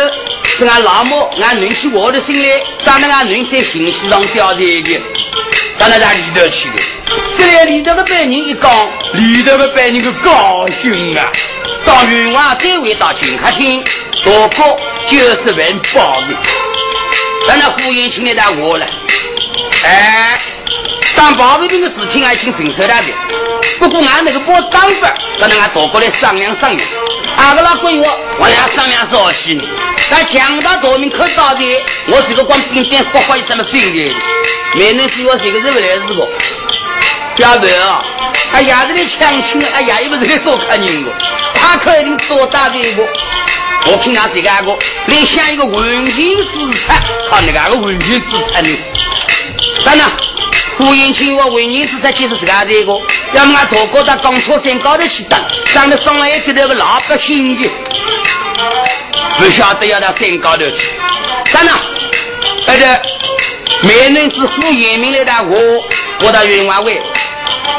[0.60, 2.50] 是俺老母，俺女婿我的心里，
[2.84, 5.00] 长得俺女在信息上掉的一个，
[5.78, 6.84] 当然在里头去的。
[7.38, 11.32] 这来里头的百人一讲，里头的百人个高兴啊！
[11.86, 13.82] 到云王再回到金客厅，
[14.22, 14.76] 多过
[15.08, 16.28] 九十万包的。
[17.48, 18.86] 当然胡延庆那在我了，
[19.86, 20.42] 哎，
[21.20, 23.08] 当保卫兵的事情俺已经承受了的。
[23.78, 26.90] 不过俺那个包当官，当然俺多过来商量商量。
[27.36, 29.64] 俺个老鬼我，我要商量啥事呢？
[30.10, 31.62] 在强大夺命可到的，
[32.08, 34.16] 我这个光兵点发挥什么训练？
[34.76, 36.26] 没能是我这个日不来日不，
[37.36, 38.02] 表妹啊！
[38.54, 41.12] 他伢子的强亲，哎呀，又不是来做客人的，
[41.54, 43.06] 他肯定多大的一个。
[43.88, 44.72] 我听他这个阿哥，
[45.08, 48.70] 来想一个文情之产，靠那个个文情之产呢？
[49.84, 50.12] 等等，
[50.80, 52.94] 顾云清我文情之产就是这个这个，
[53.34, 55.38] 要么俺大哥到钢车山高头去等，
[55.74, 57.70] 长得上来一个那个老百姓的。
[59.38, 60.88] 不晓得要到山高头去，
[61.52, 61.74] 站那，
[62.66, 63.02] 而且
[63.82, 65.84] 美男子呼延明来打我，
[66.22, 67.02] 我到云华会，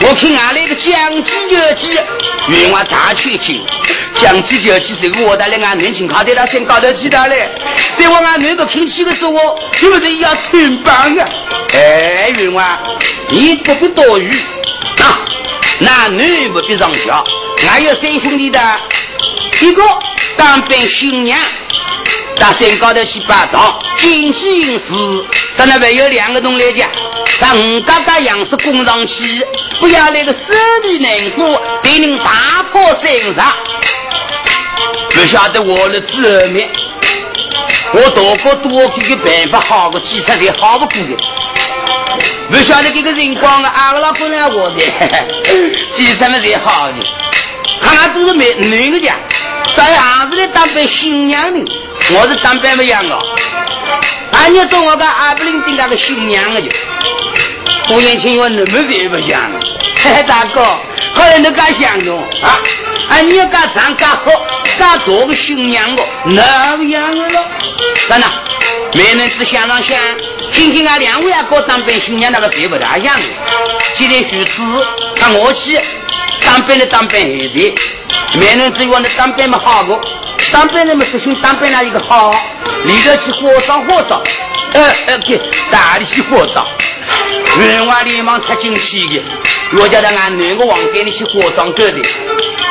[0.03, 2.01] 我看俺那个将计就计，
[2.49, 3.65] 云华大全精，
[4.15, 7.49] 将计就计是我带来俺年轻靠在到山高头去的嘞，
[7.95, 11.29] 在我俺那个听起的时候，是不是要穿帮啊？
[11.73, 12.79] 哎，云华，
[13.29, 14.31] 你不必多余。
[14.99, 15.21] 啊，
[15.81, 17.11] 男女不必上学，
[17.67, 18.61] 俺有三兄弟的。
[19.61, 19.83] 一个
[20.37, 21.39] 当兵新娘
[22.37, 24.85] 到山高头去拜堂，经济应时，
[25.55, 26.89] 咱那边有两个同来讲，
[27.39, 29.47] 把五嘎嘎样式供上去，
[29.79, 30.39] 不要那个手
[30.83, 33.55] 里能做，对人打破山上。
[35.11, 36.71] 不晓得我的子面，
[37.93, 41.17] 我多个多给个办法，好个计策的好不过的。
[42.51, 44.77] 不晓得这个人光啊，俺个老公来我的，
[45.93, 46.99] 计策么才好的，
[47.81, 49.15] 看俺都是没女的家。
[49.75, 51.73] 在还是来当扮新娘的，
[52.13, 53.17] 我是当扮不样的。
[54.33, 56.69] 俺你说我个阿不灵丁那个新娘的就，
[57.87, 59.51] 胡延庆我那么子也不像。
[60.03, 60.63] 嘿嘿，大哥，
[61.15, 62.59] 后来你敢想着啊？
[63.11, 64.33] 俺你要敢唱敢喝
[64.79, 67.45] 敢多个新娘的，那不样的了。
[68.09, 68.27] 真的，
[68.95, 69.97] 没人只想上想，
[70.51, 73.27] 听听俺两位阿哥当兵新娘那个谁不大样的。
[73.95, 74.63] 今天徐子，
[75.17, 75.79] 看我去。
[76.43, 77.75] 当兵的当兵孩子。
[78.35, 80.01] 没人只望那当兵么好个，
[80.53, 82.33] 当兵人们实行当兵那一个好，
[82.85, 84.23] 里头去火葬火葬，
[84.73, 85.37] 呃呃给
[85.69, 86.65] 大力去火葬，
[87.59, 89.23] 员外连忙插进去的，
[89.79, 92.01] 我叫他俺男个王给你去火葬哥的，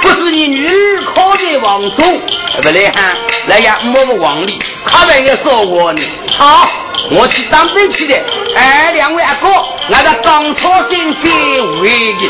[0.02, 2.22] 不是你女儿靠在王中，
[2.62, 3.18] 不来喊
[3.48, 6.02] 来呀，摸个王里，他们也说我呢，
[6.38, 6.70] 好，
[7.12, 8.16] 我去当兵去的，
[8.56, 9.48] 哎，两位阿哥，
[9.92, 12.30] 俺在当初先结为的，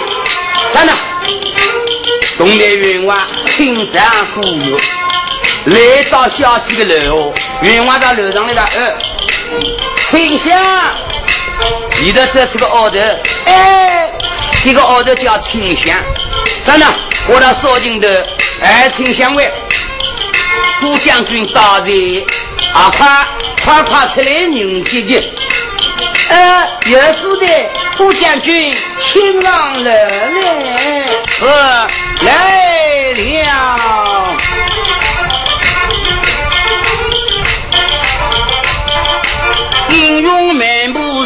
[0.74, 0.94] 站那。
[2.38, 4.02] 东来云外听山
[4.34, 4.78] 呼哟，
[5.66, 8.98] 来到小区的楼，云外到楼上来了，呃，
[10.10, 10.58] 听香，
[12.02, 12.98] 你的这是个奥头，
[13.46, 14.12] 哎，
[14.64, 15.96] 这个奥头叫清香，
[16.66, 16.86] 真的，
[17.28, 18.28] 我到少京的，
[18.62, 19.52] 哎，清香味，
[20.82, 22.26] 顾将军到这，
[22.74, 23.28] 啊，快
[23.64, 25.34] 快快出来迎接的，
[26.30, 27.46] 呃，有数的，
[27.98, 31.08] 顾将军请上楼来，
[31.40, 31.46] 是。
[32.22, 34.09] 来了，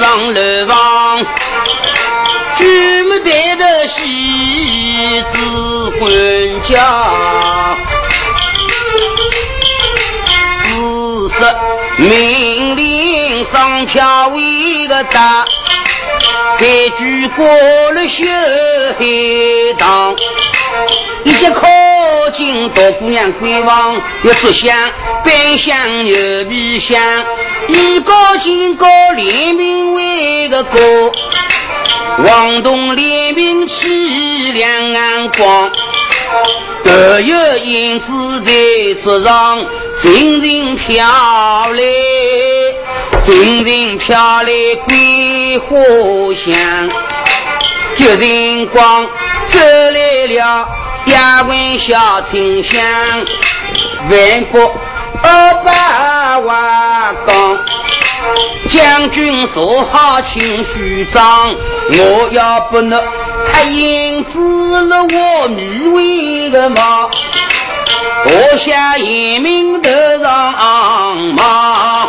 [0.03, 1.25] 上楼房，
[2.57, 6.11] 举目抬头西子官
[6.63, 7.77] 家，
[10.61, 15.45] 四十命令上飘为个大，
[16.57, 17.45] 再举过
[17.93, 18.25] 了绣
[18.99, 20.13] 黑堂，
[21.23, 21.65] 一接靠
[22.33, 24.77] 近大姑娘闺房，要出香，
[25.23, 27.01] 奔向又皮香。
[27.67, 28.85] 一个进哥
[29.15, 31.11] 联名为个哥，
[32.25, 35.71] 王东联名起两岸光，
[36.83, 39.63] 都有影子在出上，
[40.01, 41.05] 阵阵飘
[41.71, 41.81] 来，
[43.25, 44.51] 阵阵飘来
[44.85, 45.79] 桂花
[46.35, 46.89] 香，
[47.95, 49.05] 吉人光
[49.47, 50.67] 走来了，
[51.05, 52.81] 一鬟小清香，
[54.09, 54.75] 万国。
[55.23, 57.57] 二百万钢，
[58.67, 61.55] 将军说好请序章，
[61.89, 63.01] 我要不能
[63.51, 67.09] 他银子了我迷为个嘛，
[68.25, 69.89] 我下严明头
[70.21, 72.07] 上马，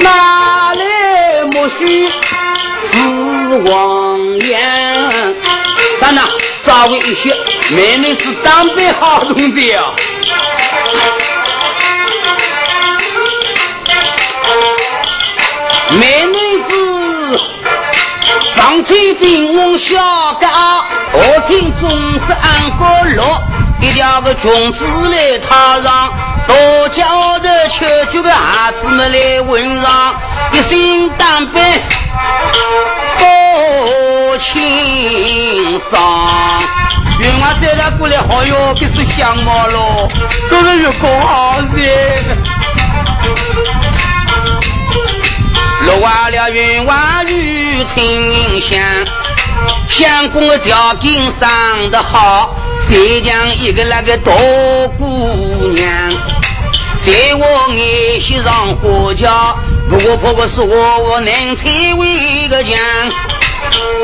[0.00, 4.58] 哪来莫须是王爷？
[6.00, 6.22] 咱呐？
[6.58, 7.34] 稍微一些，
[7.70, 9.92] 美女子当兵好同志啊！
[15.98, 17.40] 美女子
[18.54, 19.98] 上天兵王小
[20.34, 22.84] 哥，下天总是安个
[23.16, 23.42] 落，
[23.80, 26.12] 一条个裙子来踏上，
[26.46, 26.54] 大
[26.92, 30.14] 脚的秋菊个孩子们来问上，
[30.52, 31.60] 一心当兵。
[33.18, 36.62] 多情伤，
[37.18, 40.08] 云娃再来过来，好哟，别是相貌喽，
[40.48, 42.29] 做个月光好些。
[48.00, 48.80] 与清香，
[49.88, 52.54] 相公的条件生得好，
[52.88, 54.32] 再将一个那个大
[54.98, 55.04] 姑
[55.74, 55.86] 娘，
[57.04, 59.58] 在我眼线上花轿。
[59.88, 62.78] 如果婆婆是我，我能成为个将，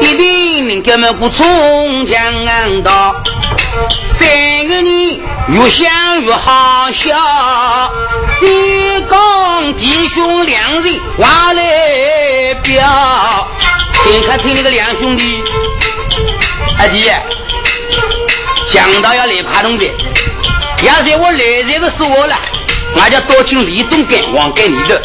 [0.00, 3.14] 一定能给们不冲江道。
[4.08, 4.28] 三
[4.66, 7.14] 个人越想越好笑，
[8.42, 13.46] 一讲弟兄两人话来表。
[14.06, 15.42] 听看听那个两兄弟，
[16.78, 17.10] 阿弟，
[18.68, 19.84] 讲到要来爬东的，
[20.84, 21.38] 要是我来
[21.68, 22.38] 这个是我了，
[22.96, 25.02] 俺就多进李东干往给你的。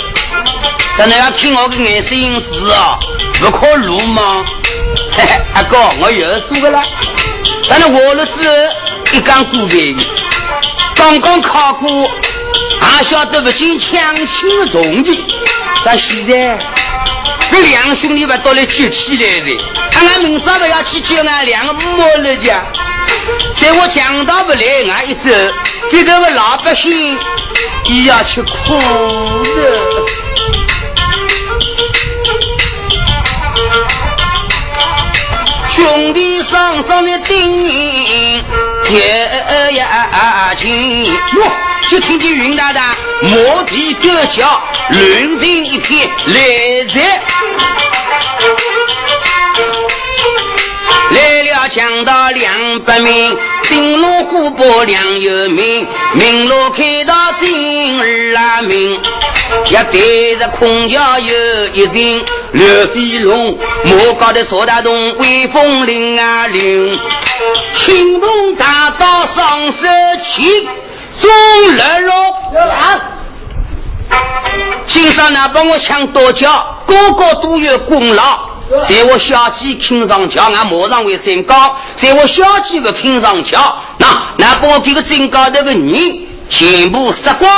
[0.95, 2.99] 但你要听我的眼色音事啊，
[3.39, 4.45] 不可鲁莽？
[5.55, 6.83] 阿哥，我又说个了。
[7.67, 8.55] 但是我了之后
[9.13, 9.95] 一讲古代，
[10.93, 12.07] 刚刚考过，
[12.79, 15.25] 还晓得不进抢亲的动静。
[15.83, 16.59] 但现在
[17.51, 19.57] 这两兄弟吧都来聚起来的，
[19.93, 22.63] 俺俺明早不要去叫俺两个母了家。
[23.55, 25.29] 在我强盗不来，俺一走，
[25.91, 27.19] 这个老百姓
[27.85, 29.61] 也要吃苦的。
[35.69, 38.43] 兄弟双双的顶
[38.83, 41.13] 天呀亲，
[41.87, 46.35] 就听见云大大摩蹄狗叫，乱成一片来
[46.93, 47.21] 在。
[51.11, 58.97] 来了强盗两百名，顶龙虎豹两有名，明路开到金二名，
[59.69, 66.97] 也对着空桥有一人，刘飞龙，莫高的苏大东，威风凛啊凛，
[67.73, 69.87] 青龙大道上手
[70.23, 70.69] 起，
[71.19, 71.31] 中
[71.79, 72.33] 二龙。
[74.87, 78.39] 今上呢帮我抢多家，个个都有功劳。
[78.87, 84.07] 在我小姐听上桥，俺马上会升高；在我小鸡不听上桥，那
[84.37, 87.49] 那把我给个真高头的人全部杀光，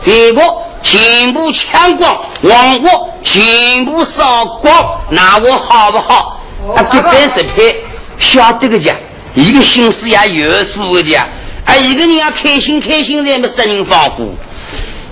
[0.00, 4.72] 在我全部抢光，王我全部烧光，
[5.10, 6.40] 那我好不好？
[6.76, 7.84] 啊，一般十配，
[8.18, 8.94] 晓得个家，
[9.34, 11.26] 一个心思也有数的家，
[11.70, 14.26] 啊，一个人要开心开心才么杀人放火，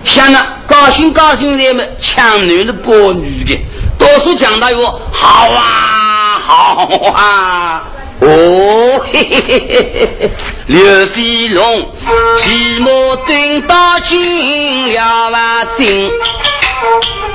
[0.03, 3.57] 想那高兴高兴才么抢男的抱女的。
[3.97, 7.83] 多数讲到哟，好啊，好啊，
[8.21, 10.31] 哦，嘿嘿嘿嘿嘿，
[10.67, 11.89] 刘飞龙
[12.39, 12.91] 骑马
[13.25, 16.11] 蹲到金了万金，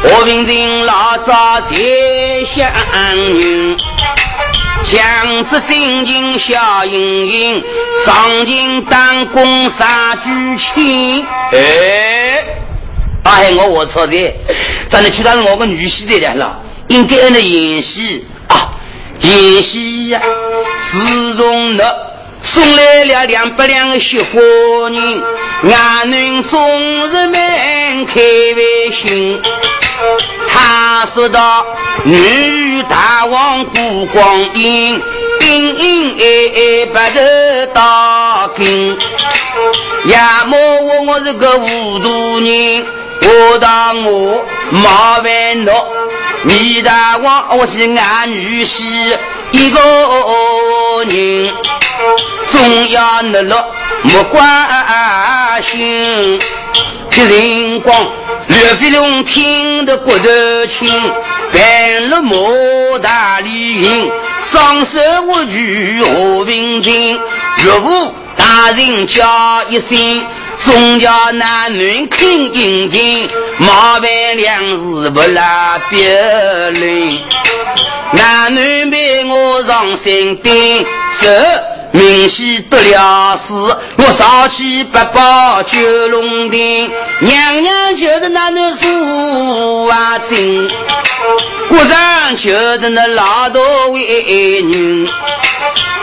[0.02, 1.76] 和平镇老早在
[2.46, 3.76] 相遇，
[4.84, 7.64] 将子真情笑盈盈，
[8.06, 12.46] 上京当公杀举亲，哎。
[13.24, 14.34] 哎，我我错的，
[14.90, 18.72] 咱的去当是我个女婿的了，应该按那演戏啊，
[19.22, 20.22] 演戏呀，
[20.78, 22.13] 始终的
[22.44, 24.40] 送来了两百两雪花
[24.90, 25.24] 银，
[25.72, 29.42] 俺女终日满开微信。
[30.48, 31.66] 他说道
[32.04, 35.02] ：“女大王顾光阴，
[35.40, 36.24] 莺莺哎
[36.56, 37.22] 哎白头
[37.74, 38.98] 到今。
[40.08, 42.86] 呀，莫我我是个糊涂人，
[43.24, 45.72] 我当我麻烦恼。
[46.44, 49.18] 女大王我是俺女婿
[49.52, 49.80] 一个
[51.06, 51.54] 人。”
[52.48, 53.56] 总要努力，
[54.04, 56.40] 莫关心。
[57.10, 57.96] 这辰光，
[58.48, 61.12] 刘飞龙听得骨头轻，
[61.52, 64.12] 办了莫大礼银，
[64.44, 67.20] 双手握举和平金。
[67.64, 70.26] 岳父大人叫一声，
[70.64, 77.20] 总叫男女肯应情，麻烦两事不拉别人。
[78.14, 81.28] 男女被我上山顶，手。
[81.96, 83.54] 明夕得了势，
[83.98, 90.68] 我烧起八宝九龙亭，娘娘就是那那苏啊金，
[91.70, 92.50] 国上就
[92.82, 95.08] 是那老多为女，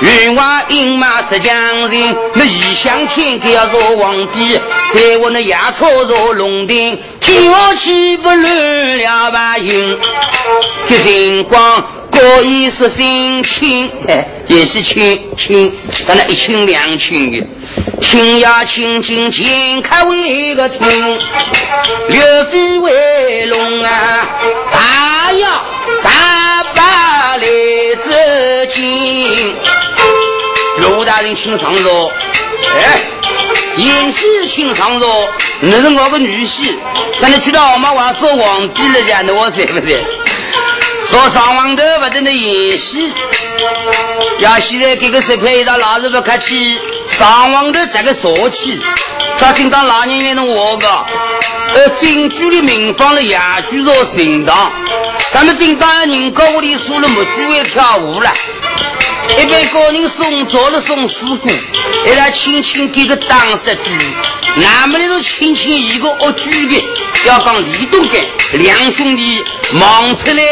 [0.01, 1.53] 云外饮马石江
[1.91, 4.61] 人，那异乡天要做皇帝，
[4.95, 9.99] 在我那牙草做龙亭，天我岂不乱了吧云？
[10.87, 11.85] 这星光。
[12.11, 13.91] 高一说心亲，
[14.49, 15.73] 也是亲亲，
[16.07, 17.47] 当然一亲两亲的，
[18.01, 20.79] 亲呀亲亲亲，开为个亲，
[22.09, 24.29] 岳飞为龙啊，
[24.73, 25.49] 大摇
[26.03, 27.47] 大把来
[28.05, 29.55] 自京，
[30.79, 32.13] 卢大人请上座，
[32.75, 33.01] 哎，
[33.77, 35.29] 尹氏请上座，
[35.61, 36.75] 你是我个女婿，
[37.19, 40.05] 咱能娶到我妈娃做皇帝了，家那我是不是？
[41.07, 43.13] 说上网头不等的演戏，
[44.39, 46.79] 要现在给个十块一道，老是不客气。
[47.09, 48.79] 上网头这个傻气，
[49.39, 50.89] 他听到老年人的话个，
[51.75, 54.71] 呃，京剧的名方了，哑剧做神堂，
[55.33, 58.33] 咱们听到人家屋里说了，木剧会跳舞了。
[59.39, 63.91] 一般高人送早了送四姑，一来轻轻给个当十句，
[64.57, 66.85] 那么那种轻轻一个恶句的，
[67.27, 68.21] 要讲李东干
[68.53, 70.43] 两兄弟忙出来，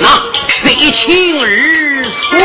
[0.00, 0.22] 那
[0.62, 2.36] 这一清二楚。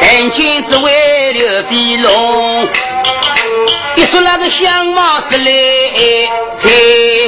[0.00, 2.68] 赶紧只为刘飞龙，
[4.00, 5.52] 一说那个相貌是来
[6.58, 6.70] 才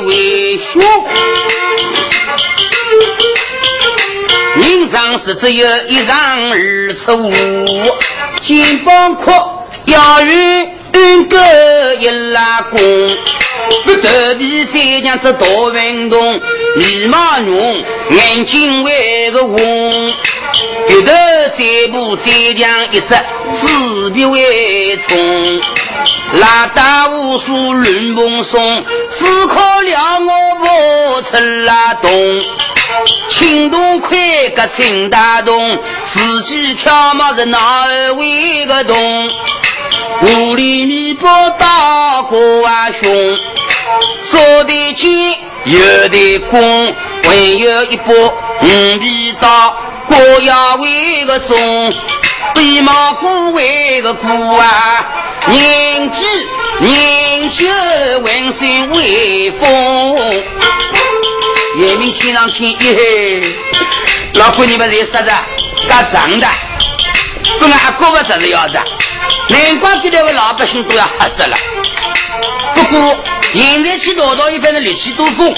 [0.06, 0.82] 为凶。
[4.90, 7.64] 上是只有一丈二尺五，
[8.42, 12.78] 肩膀阔，腰圆个一拉弓，
[13.86, 16.40] 不头皮再像只大运动，
[16.76, 20.12] 眉毛浓，眼睛为个红，
[20.88, 21.12] 鼻头
[21.56, 23.14] 再不再像一只
[23.62, 25.60] 纸皮为冲，
[26.34, 32.10] 拉大无数乱蓬松，思考了我不出拉动。
[33.30, 34.16] 青洞快
[34.56, 37.86] 个青大洞，自己跳马是哪
[38.16, 39.30] 位个洞？
[40.22, 43.38] 屋里米包大锅啊凶，
[44.30, 45.10] 左的尖，
[45.64, 49.76] 右的弓，还有一把五皮刀，
[50.06, 51.92] 锅要为个重，
[52.54, 55.06] 背毛鼓为个鼓啊，
[55.48, 56.24] 年纪
[56.80, 57.66] 年久
[58.20, 60.16] 万岁威风。
[61.76, 63.40] 眼明天上天，嘿，
[64.34, 65.32] 老婆你们在说着，
[65.88, 66.46] 干长的，
[67.58, 68.82] 不然阿哥不真是要着，
[69.48, 71.56] 难怪这两个老百姓都要吓死了。
[72.74, 73.24] 不过
[73.54, 75.52] 现在去老道一般的力气都够，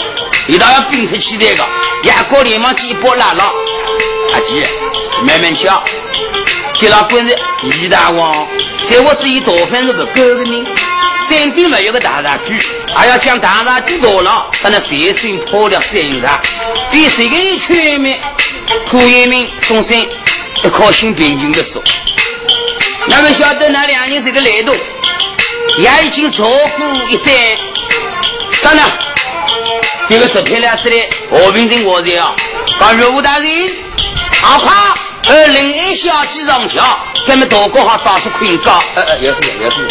[0.47, 1.65] 一道要冰出气来个，
[2.13, 3.53] 阿哥连忙一波拉了，
[4.35, 4.69] 阿姐
[5.27, 5.83] 慢慢叫，
[6.81, 8.47] 给老官人李大王，
[8.85, 10.67] 在我这一刀分是不够的呢。
[11.29, 12.61] 山顶没有个大大举，
[12.95, 16.41] 还要将大大举到了，把那山水破了山上，
[16.91, 18.21] 比谁个全面。
[18.91, 19.99] 苦一名众生
[20.63, 21.83] 一颗心平静的说
[23.09, 24.75] ：“那么晓得那两人这个来头，
[25.79, 27.35] 也已经错过一战。
[28.63, 28.93] 当然，
[30.09, 30.97] 这个十片来是的，
[31.31, 32.35] 和平镇我在啊，
[32.79, 33.49] 把任务大人，
[34.43, 34.73] 好快
[35.27, 39.89] 呃，另一小鸡上桥，咱们大哥好早出困觉，呃呃，也是也是。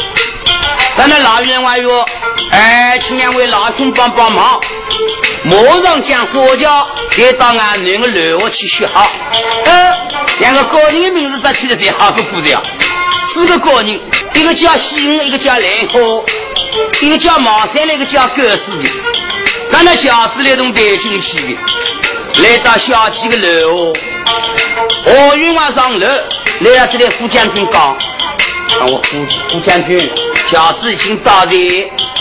[0.96, 2.06] 咱那老员外哟，
[2.52, 4.62] 哎，请两位老兄帮帮忙，
[5.44, 9.12] 马上将花轿给到俺女个楼下去修好。
[9.66, 10.08] 呃，
[10.40, 12.62] 两个高人的名字咋取的最好不过的呀？
[13.34, 14.00] 四个高人，
[14.36, 16.00] 一个叫西恩，一个叫兰花，
[17.02, 18.90] 一个叫毛三，一个叫狗四的。
[19.72, 21.58] 咱那小子里头带进去的，
[22.42, 23.94] 来到小区的楼，
[25.06, 26.08] 我云往上楼，
[26.62, 27.96] 来到这里副将军讲，
[28.88, 30.12] 我副副将军，
[30.48, 31.60] 轿子已经到站，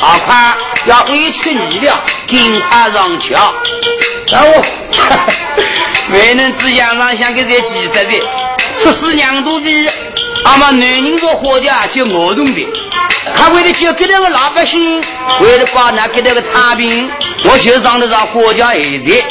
[0.00, 0.54] 好快
[0.86, 1.98] 要委屈你了，
[2.28, 3.36] 尽快上桥。
[3.40, 3.54] 啊
[4.44, 4.62] 我，
[6.12, 8.20] 没能只想上想给这几十的，
[8.78, 9.88] 十四娘肚皮，
[10.44, 12.68] 阿妈男人做活的就我懂的，
[13.34, 15.02] 他为了救给那个老百姓，
[15.40, 17.10] 为了把那给那个太平，
[17.44, 19.24] 我就上得上火家儿子。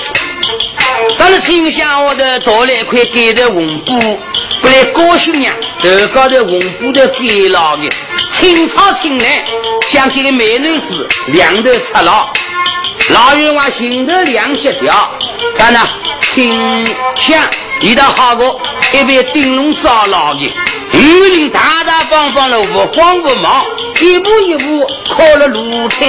[1.17, 4.19] 咱们听想我的多了一块盖的红布，
[4.61, 5.53] 不来高兴呀！
[5.79, 7.89] 头高头红布的盖牢的，
[8.31, 9.43] 清朝清来，
[9.87, 12.31] 想这个美男子两头出牢，
[13.09, 15.11] 老员外心头两脚条，
[15.55, 15.79] 咱呢
[16.33, 16.87] 听
[17.19, 17.41] 想
[17.81, 18.55] 一道好个
[18.93, 20.53] 一边灯笼照牢的，
[20.93, 23.65] 五人大大方方的不慌不忙，
[23.99, 25.99] 一步一步靠了露台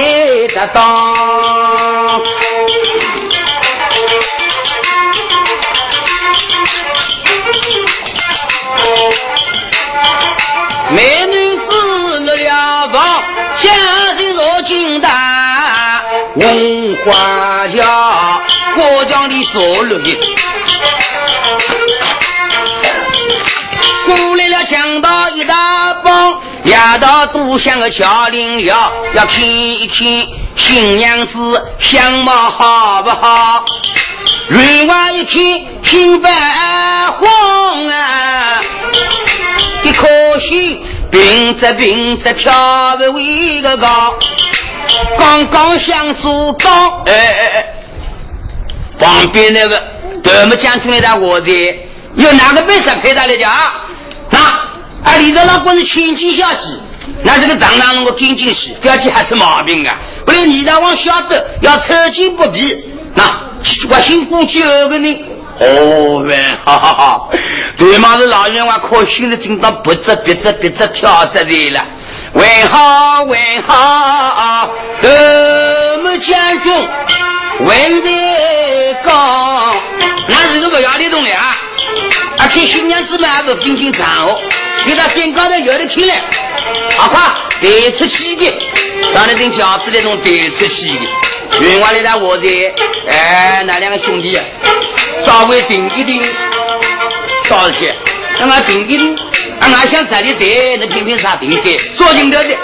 [0.55, 2.21] 的当。
[10.95, 13.23] 美女子入了房，
[13.59, 13.71] 家
[14.19, 16.03] 人若进大，
[16.35, 18.43] 红花轿
[18.75, 20.21] 过江里坐落的，
[24.07, 30.07] 过来了强盗一大帮，压到都像个桥林了，要看一看
[30.57, 33.65] 新娘子相貌好不好？
[34.49, 35.43] 人娃一看
[35.83, 36.29] 心发
[37.13, 38.61] 慌啊！
[39.83, 40.07] 一颗
[40.39, 44.15] 心并着并着跳不为个高，
[45.19, 47.67] 刚刚想做高，哎哎哎！
[48.99, 49.83] 旁边那个
[50.23, 51.51] 德木将军来打我的，
[52.15, 53.53] 有哪个本事陪他来讲？
[54.31, 56.69] 那啊，李德老官是千金小姐，
[57.25, 59.99] 那这个当当那个赶紧些，不要去还出毛病啊！
[60.25, 63.41] 不然李大王晓得要抽筋不皮，那
[63.91, 65.32] 我辛苦九个人。
[65.59, 67.29] 哦喂，哈哈哈！
[67.77, 71.85] 对嘛是老员外可心的，听到不知别知别知跳出来了。
[72.33, 76.73] 问好问好，德木将军
[77.61, 78.11] 问在
[79.05, 79.75] 高，
[80.27, 81.57] 那是个不要的东西啊！
[82.39, 84.41] 啊，看新娘子们还不紧紧长哦，
[84.87, 86.15] 给他身高头有的听了，
[86.97, 87.21] 好快
[87.61, 88.59] 带出去的，
[89.13, 91.07] 让那等轿子那种带出去的。
[91.61, 92.73] 员外来到我这，
[93.09, 94.41] 哎，那两个兄弟。
[95.19, 96.23] 稍微顶一定，
[97.45, 97.95] 少一些，
[98.39, 99.17] 让俺定一顶，
[99.61, 102.57] 俺俺想站的对，那偏偏啥定的，说清头的。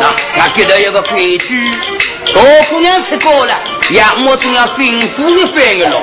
[0.00, 1.70] 那俺给他有个规矩，
[2.32, 2.40] 大
[2.70, 4.78] 姑娘吃过了，杨某总要吩
[5.16, 6.02] 咐一番的喽。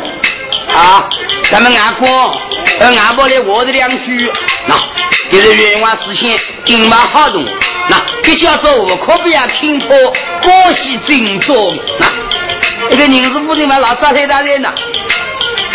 [0.74, 1.10] 啊，
[1.50, 2.06] 咱们俺哥，
[2.80, 4.32] 俺婆来我的两句，
[4.68, 4.76] 那
[5.34, 7.44] 给是冤枉事先定嘛好动，
[7.90, 9.90] 那这叫做我可不要听破，
[10.44, 11.76] 高息正宗。
[11.98, 12.06] 那
[12.92, 14.72] 一个人是不能嘛老三太大人呐。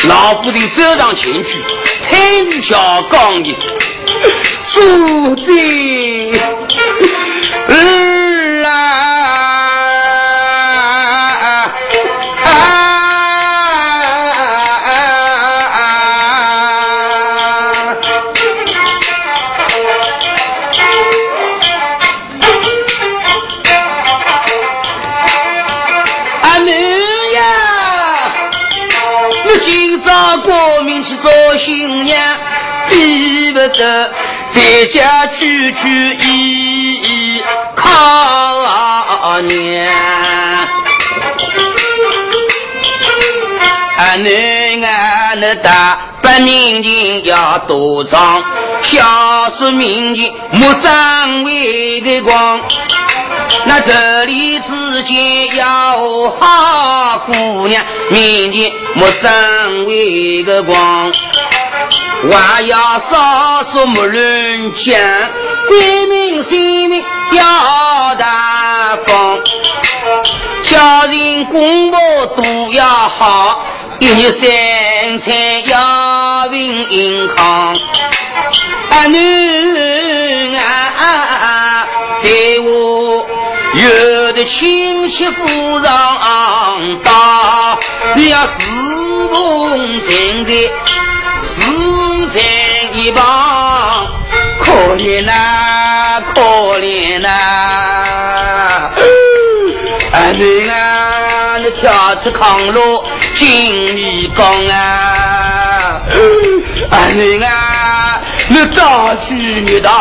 [0.05, 1.61] 老夫人走上前去，
[2.09, 3.53] 佩玉小刚的，
[4.73, 5.53] 主 子
[31.09, 32.37] 去做新娘，
[32.91, 34.13] 比不得
[34.53, 35.89] 在家区区
[36.21, 37.43] 依
[37.75, 37.87] 靠
[39.41, 39.87] 娘。
[43.97, 48.45] 啊，男啊，那大不民情要多长，
[48.83, 52.61] 孝顺民情莫张为的光。
[53.65, 55.67] 那这里之间要
[56.39, 61.13] 好姑娘，面前莫争为个光，
[62.29, 65.01] 还要少说莫乱讲，
[65.69, 69.41] 贵命性命要大方，
[70.65, 72.43] 家人公婆都
[72.73, 73.65] 要好，
[74.01, 75.33] 一日三餐
[75.69, 77.77] 要平银康，
[78.91, 79.17] 啊女
[84.49, 85.45] 亲戚夫
[85.85, 85.93] 上
[87.05, 87.79] 当，
[88.17, 88.55] 你要侍
[89.31, 90.53] 奉站在
[91.43, 92.41] 侍奉在
[92.93, 94.07] 一旁，
[94.59, 96.41] 可怜呐，可
[96.79, 97.29] 怜呐！
[100.13, 106.01] 啊，你啊，你跳出康路金米缸啊！
[106.91, 109.93] 啊，你啊，你大去你当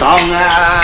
[0.00, 0.81] 当啊！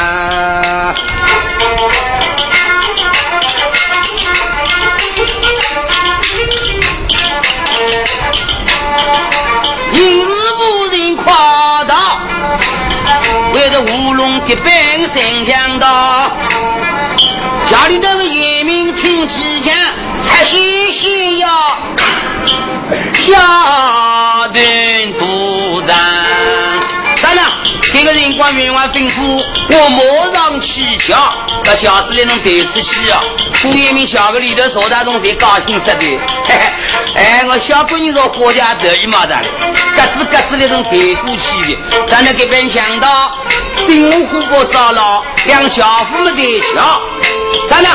[15.05, 16.31] 神枪刀，
[17.67, 19.75] 家里都是严明听机枪，
[20.23, 21.49] 才细细要
[23.15, 25.97] 下顿不战。
[27.23, 27.45] 当然，
[27.93, 29.99] 这个人官员外吩咐我马
[30.35, 31.35] 上起驾，
[31.65, 33.21] 到轿子里能带出去啊！
[33.63, 36.21] 顾延明小个里头坐大众才高兴死的。
[37.15, 40.91] 哎，我小闺女说国家得意嘛的，咯吱咯吱的能带
[41.23, 41.79] 过去的。
[42.07, 43.33] 咱那这边想到
[43.89, 47.01] 兵虎过遭牢，两小夫们得桥。
[47.67, 47.89] 咱呢，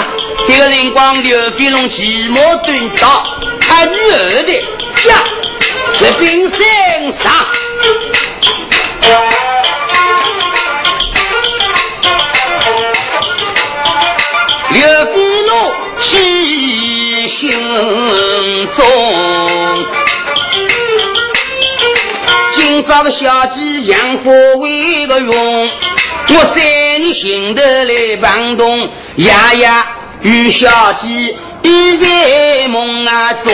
[0.48, 3.24] 这个人光刘飞龙骑马蹲到
[3.60, 4.52] 他女儿的
[5.04, 5.24] 家，
[6.00, 7.32] 这兵身上。
[14.72, 14.82] 刘
[15.14, 18.84] 飞龙气心中，
[22.66, 25.70] 今朝的小鸡养活为个用，
[26.30, 26.55] 我三
[27.01, 29.70] 年心头来帮动，夜夜
[30.22, 33.51] 与小鸡比在梦啊中，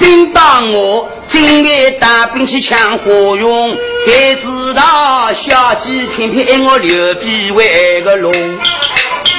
[0.00, 1.08] 并当我。
[1.28, 3.70] 今天带兵去抢火用，
[4.04, 8.32] 才知道小鸡偏偏爱我刘备为个龙。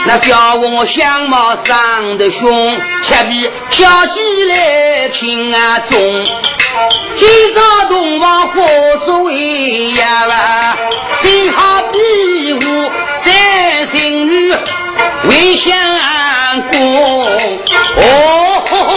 [0.08, 5.98] 那叫我相貌长得凶，且比小鸡来轻啊重。
[7.18, 8.64] 今朝东王火
[9.06, 10.78] 烛为呀，
[11.20, 14.56] 最好比武三心女
[15.28, 15.76] 为相
[16.72, 17.26] 公。
[17.98, 18.96] 哦，哈哈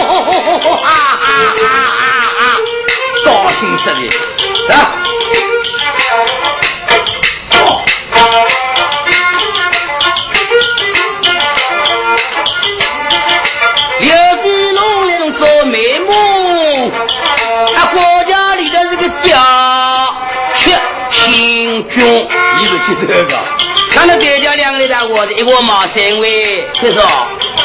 [25.31, 27.03] 的一个马三位，听说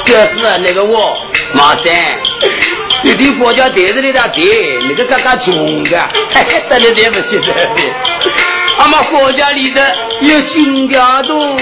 [0.06, 1.18] 就是那个我
[1.54, 1.86] 马三。
[3.04, 4.48] 一听国家电视里的电，
[4.88, 6.08] 那个嘎嘎穷的，
[6.70, 7.54] 真的对不起的。
[8.78, 11.58] 俺们国家里的有金条多，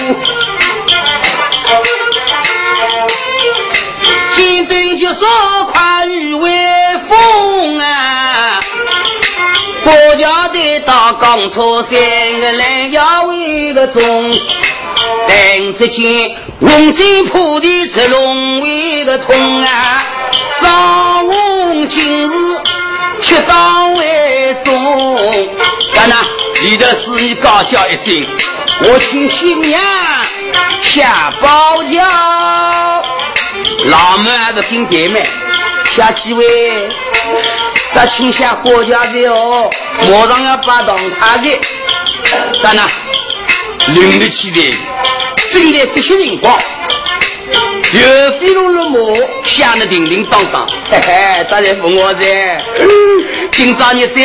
[4.32, 5.26] 金针就说
[5.72, 6.52] 快与威
[7.08, 8.60] 风啊！
[9.84, 11.92] 国家的大钢车三
[12.40, 14.34] 个人要为个中，
[15.34, 20.06] 等只见龙井铺的这龙为个痛啊！
[20.62, 22.30] 上翁今日
[23.20, 25.50] 却当为中，
[25.92, 26.18] 干呐，
[26.62, 28.24] 里头是你高叫一声，
[28.82, 29.82] 我请新娘
[30.84, 32.00] 下包轿。
[33.86, 35.20] 老们还是听爹们，
[35.90, 36.46] 下几位，
[37.92, 39.68] 咱请下国家的哦，
[40.00, 41.60] 马上要把当他的，
[42.62, 42.88] 咱呐，
[43.88, 44.78] 领得起的，
[45.54, 46.58] 真的不些人光。
[47.94, 48.02] 岳
[48.40, 48.98] 飞龙的马
[49.46, 52.60] 响得叮叮当当， 嘿嘿，大家扶我噻？
[53.52, 54.20] 今朝日子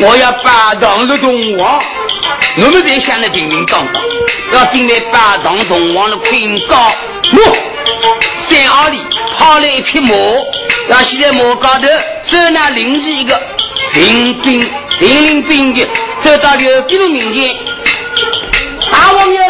[0.00, 1.80] 我要拜堂的东王，
[2.56, 4.02] 我们才响得叮叮当当。
[4.52, 6.92] 要进来拜堂东王的困高，
[7.30, 7.54] 嚯！
[8.40, 8.98] 山坳里
[9.38, 10.12] 跑来一匹马，
[10.88, 11.86] 要骑在马高头，
[12.24, 13.40] 手拿领旗一个，
[13.92, 15.88] 秦兵秦领兵的
[16.20, 17.56] 走到刘飞龙面前，
[18.90, 19.49] 大王有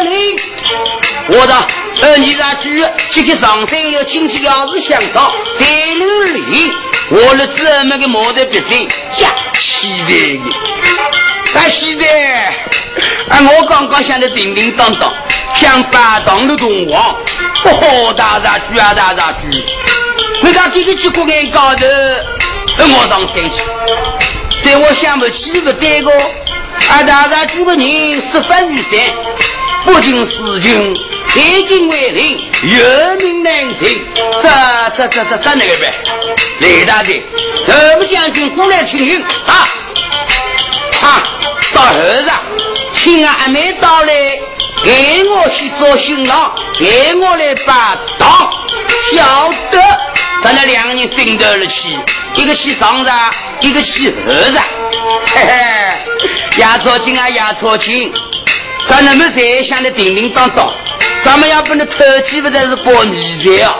[1.29, 1.67] 我的。
[2.03, 5.65] 而你那句，今天上山要经济要是香草，再
[5.99, 6.73] 努力，
[7.11, 8.73] 我的这么个毛在鼻子，
[9.13, 10.41] 假期待的，
[11.53, 12.55] 但现在，
[13.29, 15.13] 啊，我刚刚想的叮叮当当，
[15.53, 17.15] 想把当的东王，
[17.61, 19.63] 不好，大大句啊，大大句，
[20.41, 21.85] 你看这个结果眼高头，
[22.79, 23.61] 我上生气，
[24.63, 26.11] 在我想不起不对个，
[26.89, 28.99] 啊，大大句的人十分于善，
[29.85, 30.93] 不仅事情。
[31.27, 34.05] 天津为令，有名难寻。
[34.41, 34.49] 这、
[34.97, 35.93] 这、这、这、这那个呗？
[36.59, 37.23] 雷大的，
[37.65, 39.69] 何部将军过来听令啊！
[41.01, 41.23] 啊，
[41.73, 42.29] 到后日，
[42.93, 44.13] 请俺阿妹到来，
[44.83, 48.29] 给我去做新郎，给我来把当。
[49.13, 49.79] 晓得，
[50.43, 51.97] 咱那两个人分到了去，
[52.35, 53.07] 一个去上日，
[53.61, 54.57] 一个去后日。
[55.33, 58.11] 嘿嘿，压错金啊，压错金，
[58.91, 60.69] 咱那么才想的叮叮当当。
[61.23, 63.73] 咱们要不能偷鸡不才是过米的啊！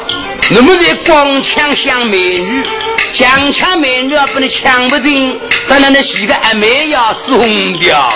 [0.52, 2.64] 那么在光枪像美女，
[3.12, 5.38] 强抢美女要不能抢不进，
[5.68, 8.14] 咱那那几个阿妹要送掉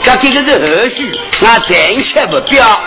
[0.00, 1.12] 的，这这个是后续，
[1.44, 2.80] 俺暂且不表。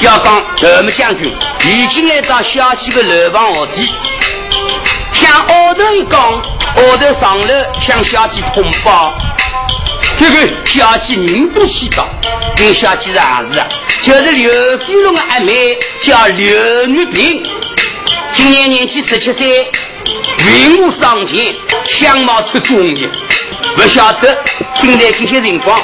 [0.00, 3.94] 要讲德木将军已经来到小溪的楼房下底，
[5.14, 6.20] 向后头一讲，
[6.74, 9.14] 后头上楼向小鸡通报。
[10.18, 12.08] 这个小姐人不稀少，
[12.56, 13.62] 跟小姐是儿子，
[14.02, 17.42] 就是刘飞龙的阿妹，叫刘玉萍，
[18.32, 19.70] 今年年纪十七岁，
[20.44, 21.54] 云雾双全，
[21.86, 23.08] 相貌出众的。
[23.76, 24.36] 不晓得
[24.78, 25.80] 今在这些情况，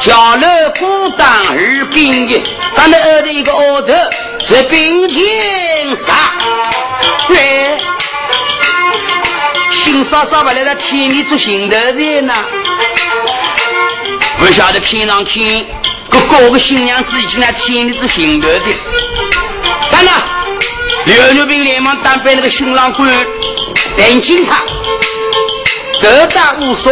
[0.00, 2.42] 家乐孤单而病的，
[2.74, 3.92] 咱的儿子一个额头
[4.46, 5.20] 是病情
[6.06, 6.34] 啥？
[7.28, 7.76] 对，
[9.70, 12.44] 心稍稍不来了，天里做行头人呐。
[14.44, 15.64] 不晓得天上天，
[16.10, 18.60] 个各个新娘子已经来天里做行头的。
[19.88, 20.10] 站呐！
[21.06, 23.10] 刘玉平连忙打扮那个新郎官，
[23.96, 24.62] 戴金他，
[25.98, 26.90] 头戴乌纱，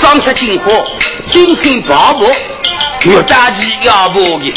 [0.00, 0.70] 双出金花，
[1.28, 2.24] 身穿宝袍，
[3.02, 4.54] 玉带旗腰包的。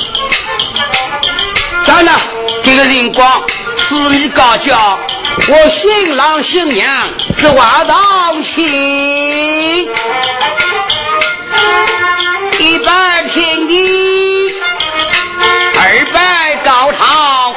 [1.84, 2.12] 站呐！
[2.64, 3.42] 这个辰光，
[3.76, 5.00] 此女高叫，
[5.48, 9.90] 我新郎新娘是万道亲。
[12.74, 14.52] 一拜天地，
[15.76, 17.54] 二拜高堂，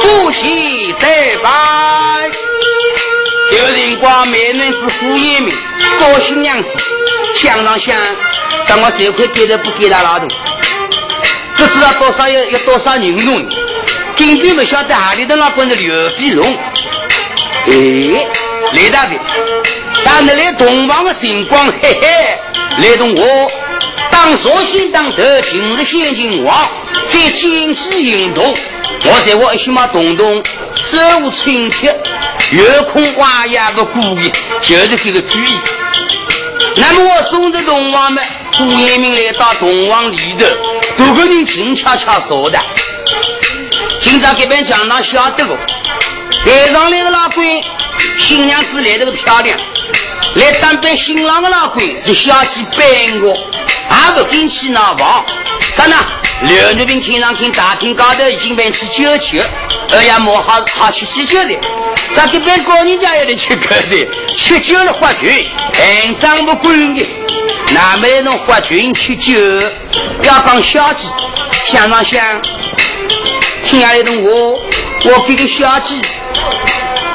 [0.00, 1.06] 不喜得
[1.40, 1.48] 拜。
[3.52, 5.56] 有人光美男子胡延明，
[6.00, 6.68] 高新娘子，
[7.36, 7.96] 想上想，
[8.66, 10.28] 让我手块给的不给他老多，
[11.56, 13.56] 不知道多少有有多少人弄的，
[14.16, 16.44] 根本不晓得哪里的老公是刘飞龙。
[17.66, 17.70] 哎，
[18.72, 19.16] 雷大的，
[20.04, 22.08] 但是来东方的星光，嘿嘿。
[22.78, 23.50] 来同我
[24.16, 26.66] 当绍兴当头，今日先进王，
[27.06, 28.42] 在金枝引动，
[29.04, 30.42] 我在我一心嘛动动，
[30.82, 31.94] 手无寸铁，
[32.50, 35.60] 有空挖呀个故意，就是这个主意。
[36.76, 38.24] 那么我送着东王们，
[38.56, 40.46] 顾延明来到东王里头，
[40.96, 42.58] 多个人静悄悄说的。
[44.00, 45.54] 今朝这边讲堂晓得个，
[46.42, 47.62] 台上来的老鬼，
[48.16, 49.58] 新娘子来的个漂亮。
[50.36, 55.24] 来当扮新郎的老鬼是小气半个，也不跟去闹房。
[55.74, 55.96] 咋呢？
[56.42, 59.40] 刘玉平听上听大厅高头已经办起酒席，
[59.90, 61.58] 二呀莫好好去喜酒的。
[62.14, 67.06] 咱这边高人家也得吃口的，吃酒了发群，很脏不管的。
[67.72, 69.32] 哪没能发群吃酒？
[70.22, 71.08] 要讲小鸡，
[71.66, 72.42] 想上想，
[73.64, 74.62] 听下来的我，
[75.04, 75.98] 我给个小鸡，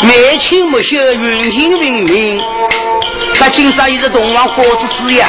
[0.01, 2.41] 眉清目秀，云情明明。
[3.41, 5.25] 他今朝也是同王花烛之夜，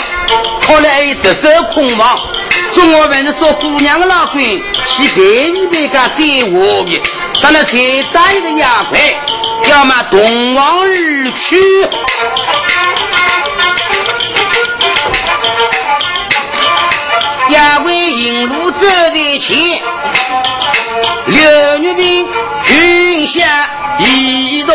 [0.61, 2.21] 看来有特首空房，
[2.75, 4.39] 中午还是做姑娘的老公
[4.87, 7.01] 去陪你陪个再话的，
[7.41, 7.73] 咱那再
[8.13, 9.15] 大一个丫鬟，
[9.71, 11.89] 要么同王而去，
[17.49, 19.57] 丫鬟引路走在前，
[21.29, 22.29] 刘玉萍
[22.67, 24.73] 云下移动。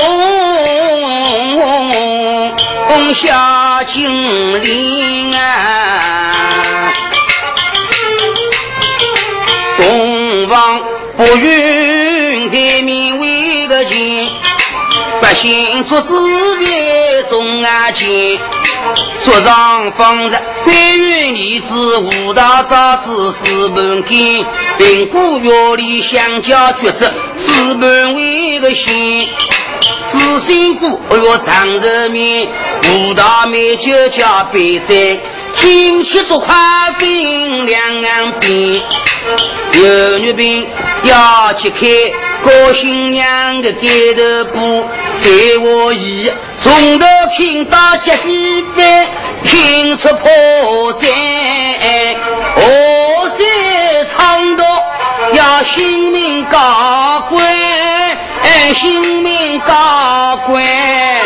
[2.88, 6.92] 红霞金陵啊，
[9.78, 10.82] 东方
[11.18, 14.30] 不允在民为个情，
[15.22, 16.14] 百姓做子
[16.60, 18.40] 在中啊间，
[19.26, 24.46] 桌上放着官员儿子五大枣子四盘羹，
[24.80, 29.28] 苹果药里香蕉橘子四盘为个鲜。
[30.08, 30.18] 紫
[30.48, 32.48] 心菇，哎哟，长肉面，
[32.82, 34.96] 葡萄美酒加杯盏，
[35.56, 36.56] 金漆竹块
[36.98, 38.82] 冰两岸边，
[39.74, 40.68] 有女兵
[41.04, 41.86] 要揭开
[42.44, 47.06] 高新娘的盖头布，在我意从头
[47.36, 49.08] 听到脚底板，
[49.44, 50.30] 听出破
[51.00, 51.08] 绽，
[52.56, 52.62] 何
[53.38, 53.44] 在
[54.16, 54.64] 唱到
[55.34, 57.38] 要性命高贵。
[58.74, 61.17] 性命高贵。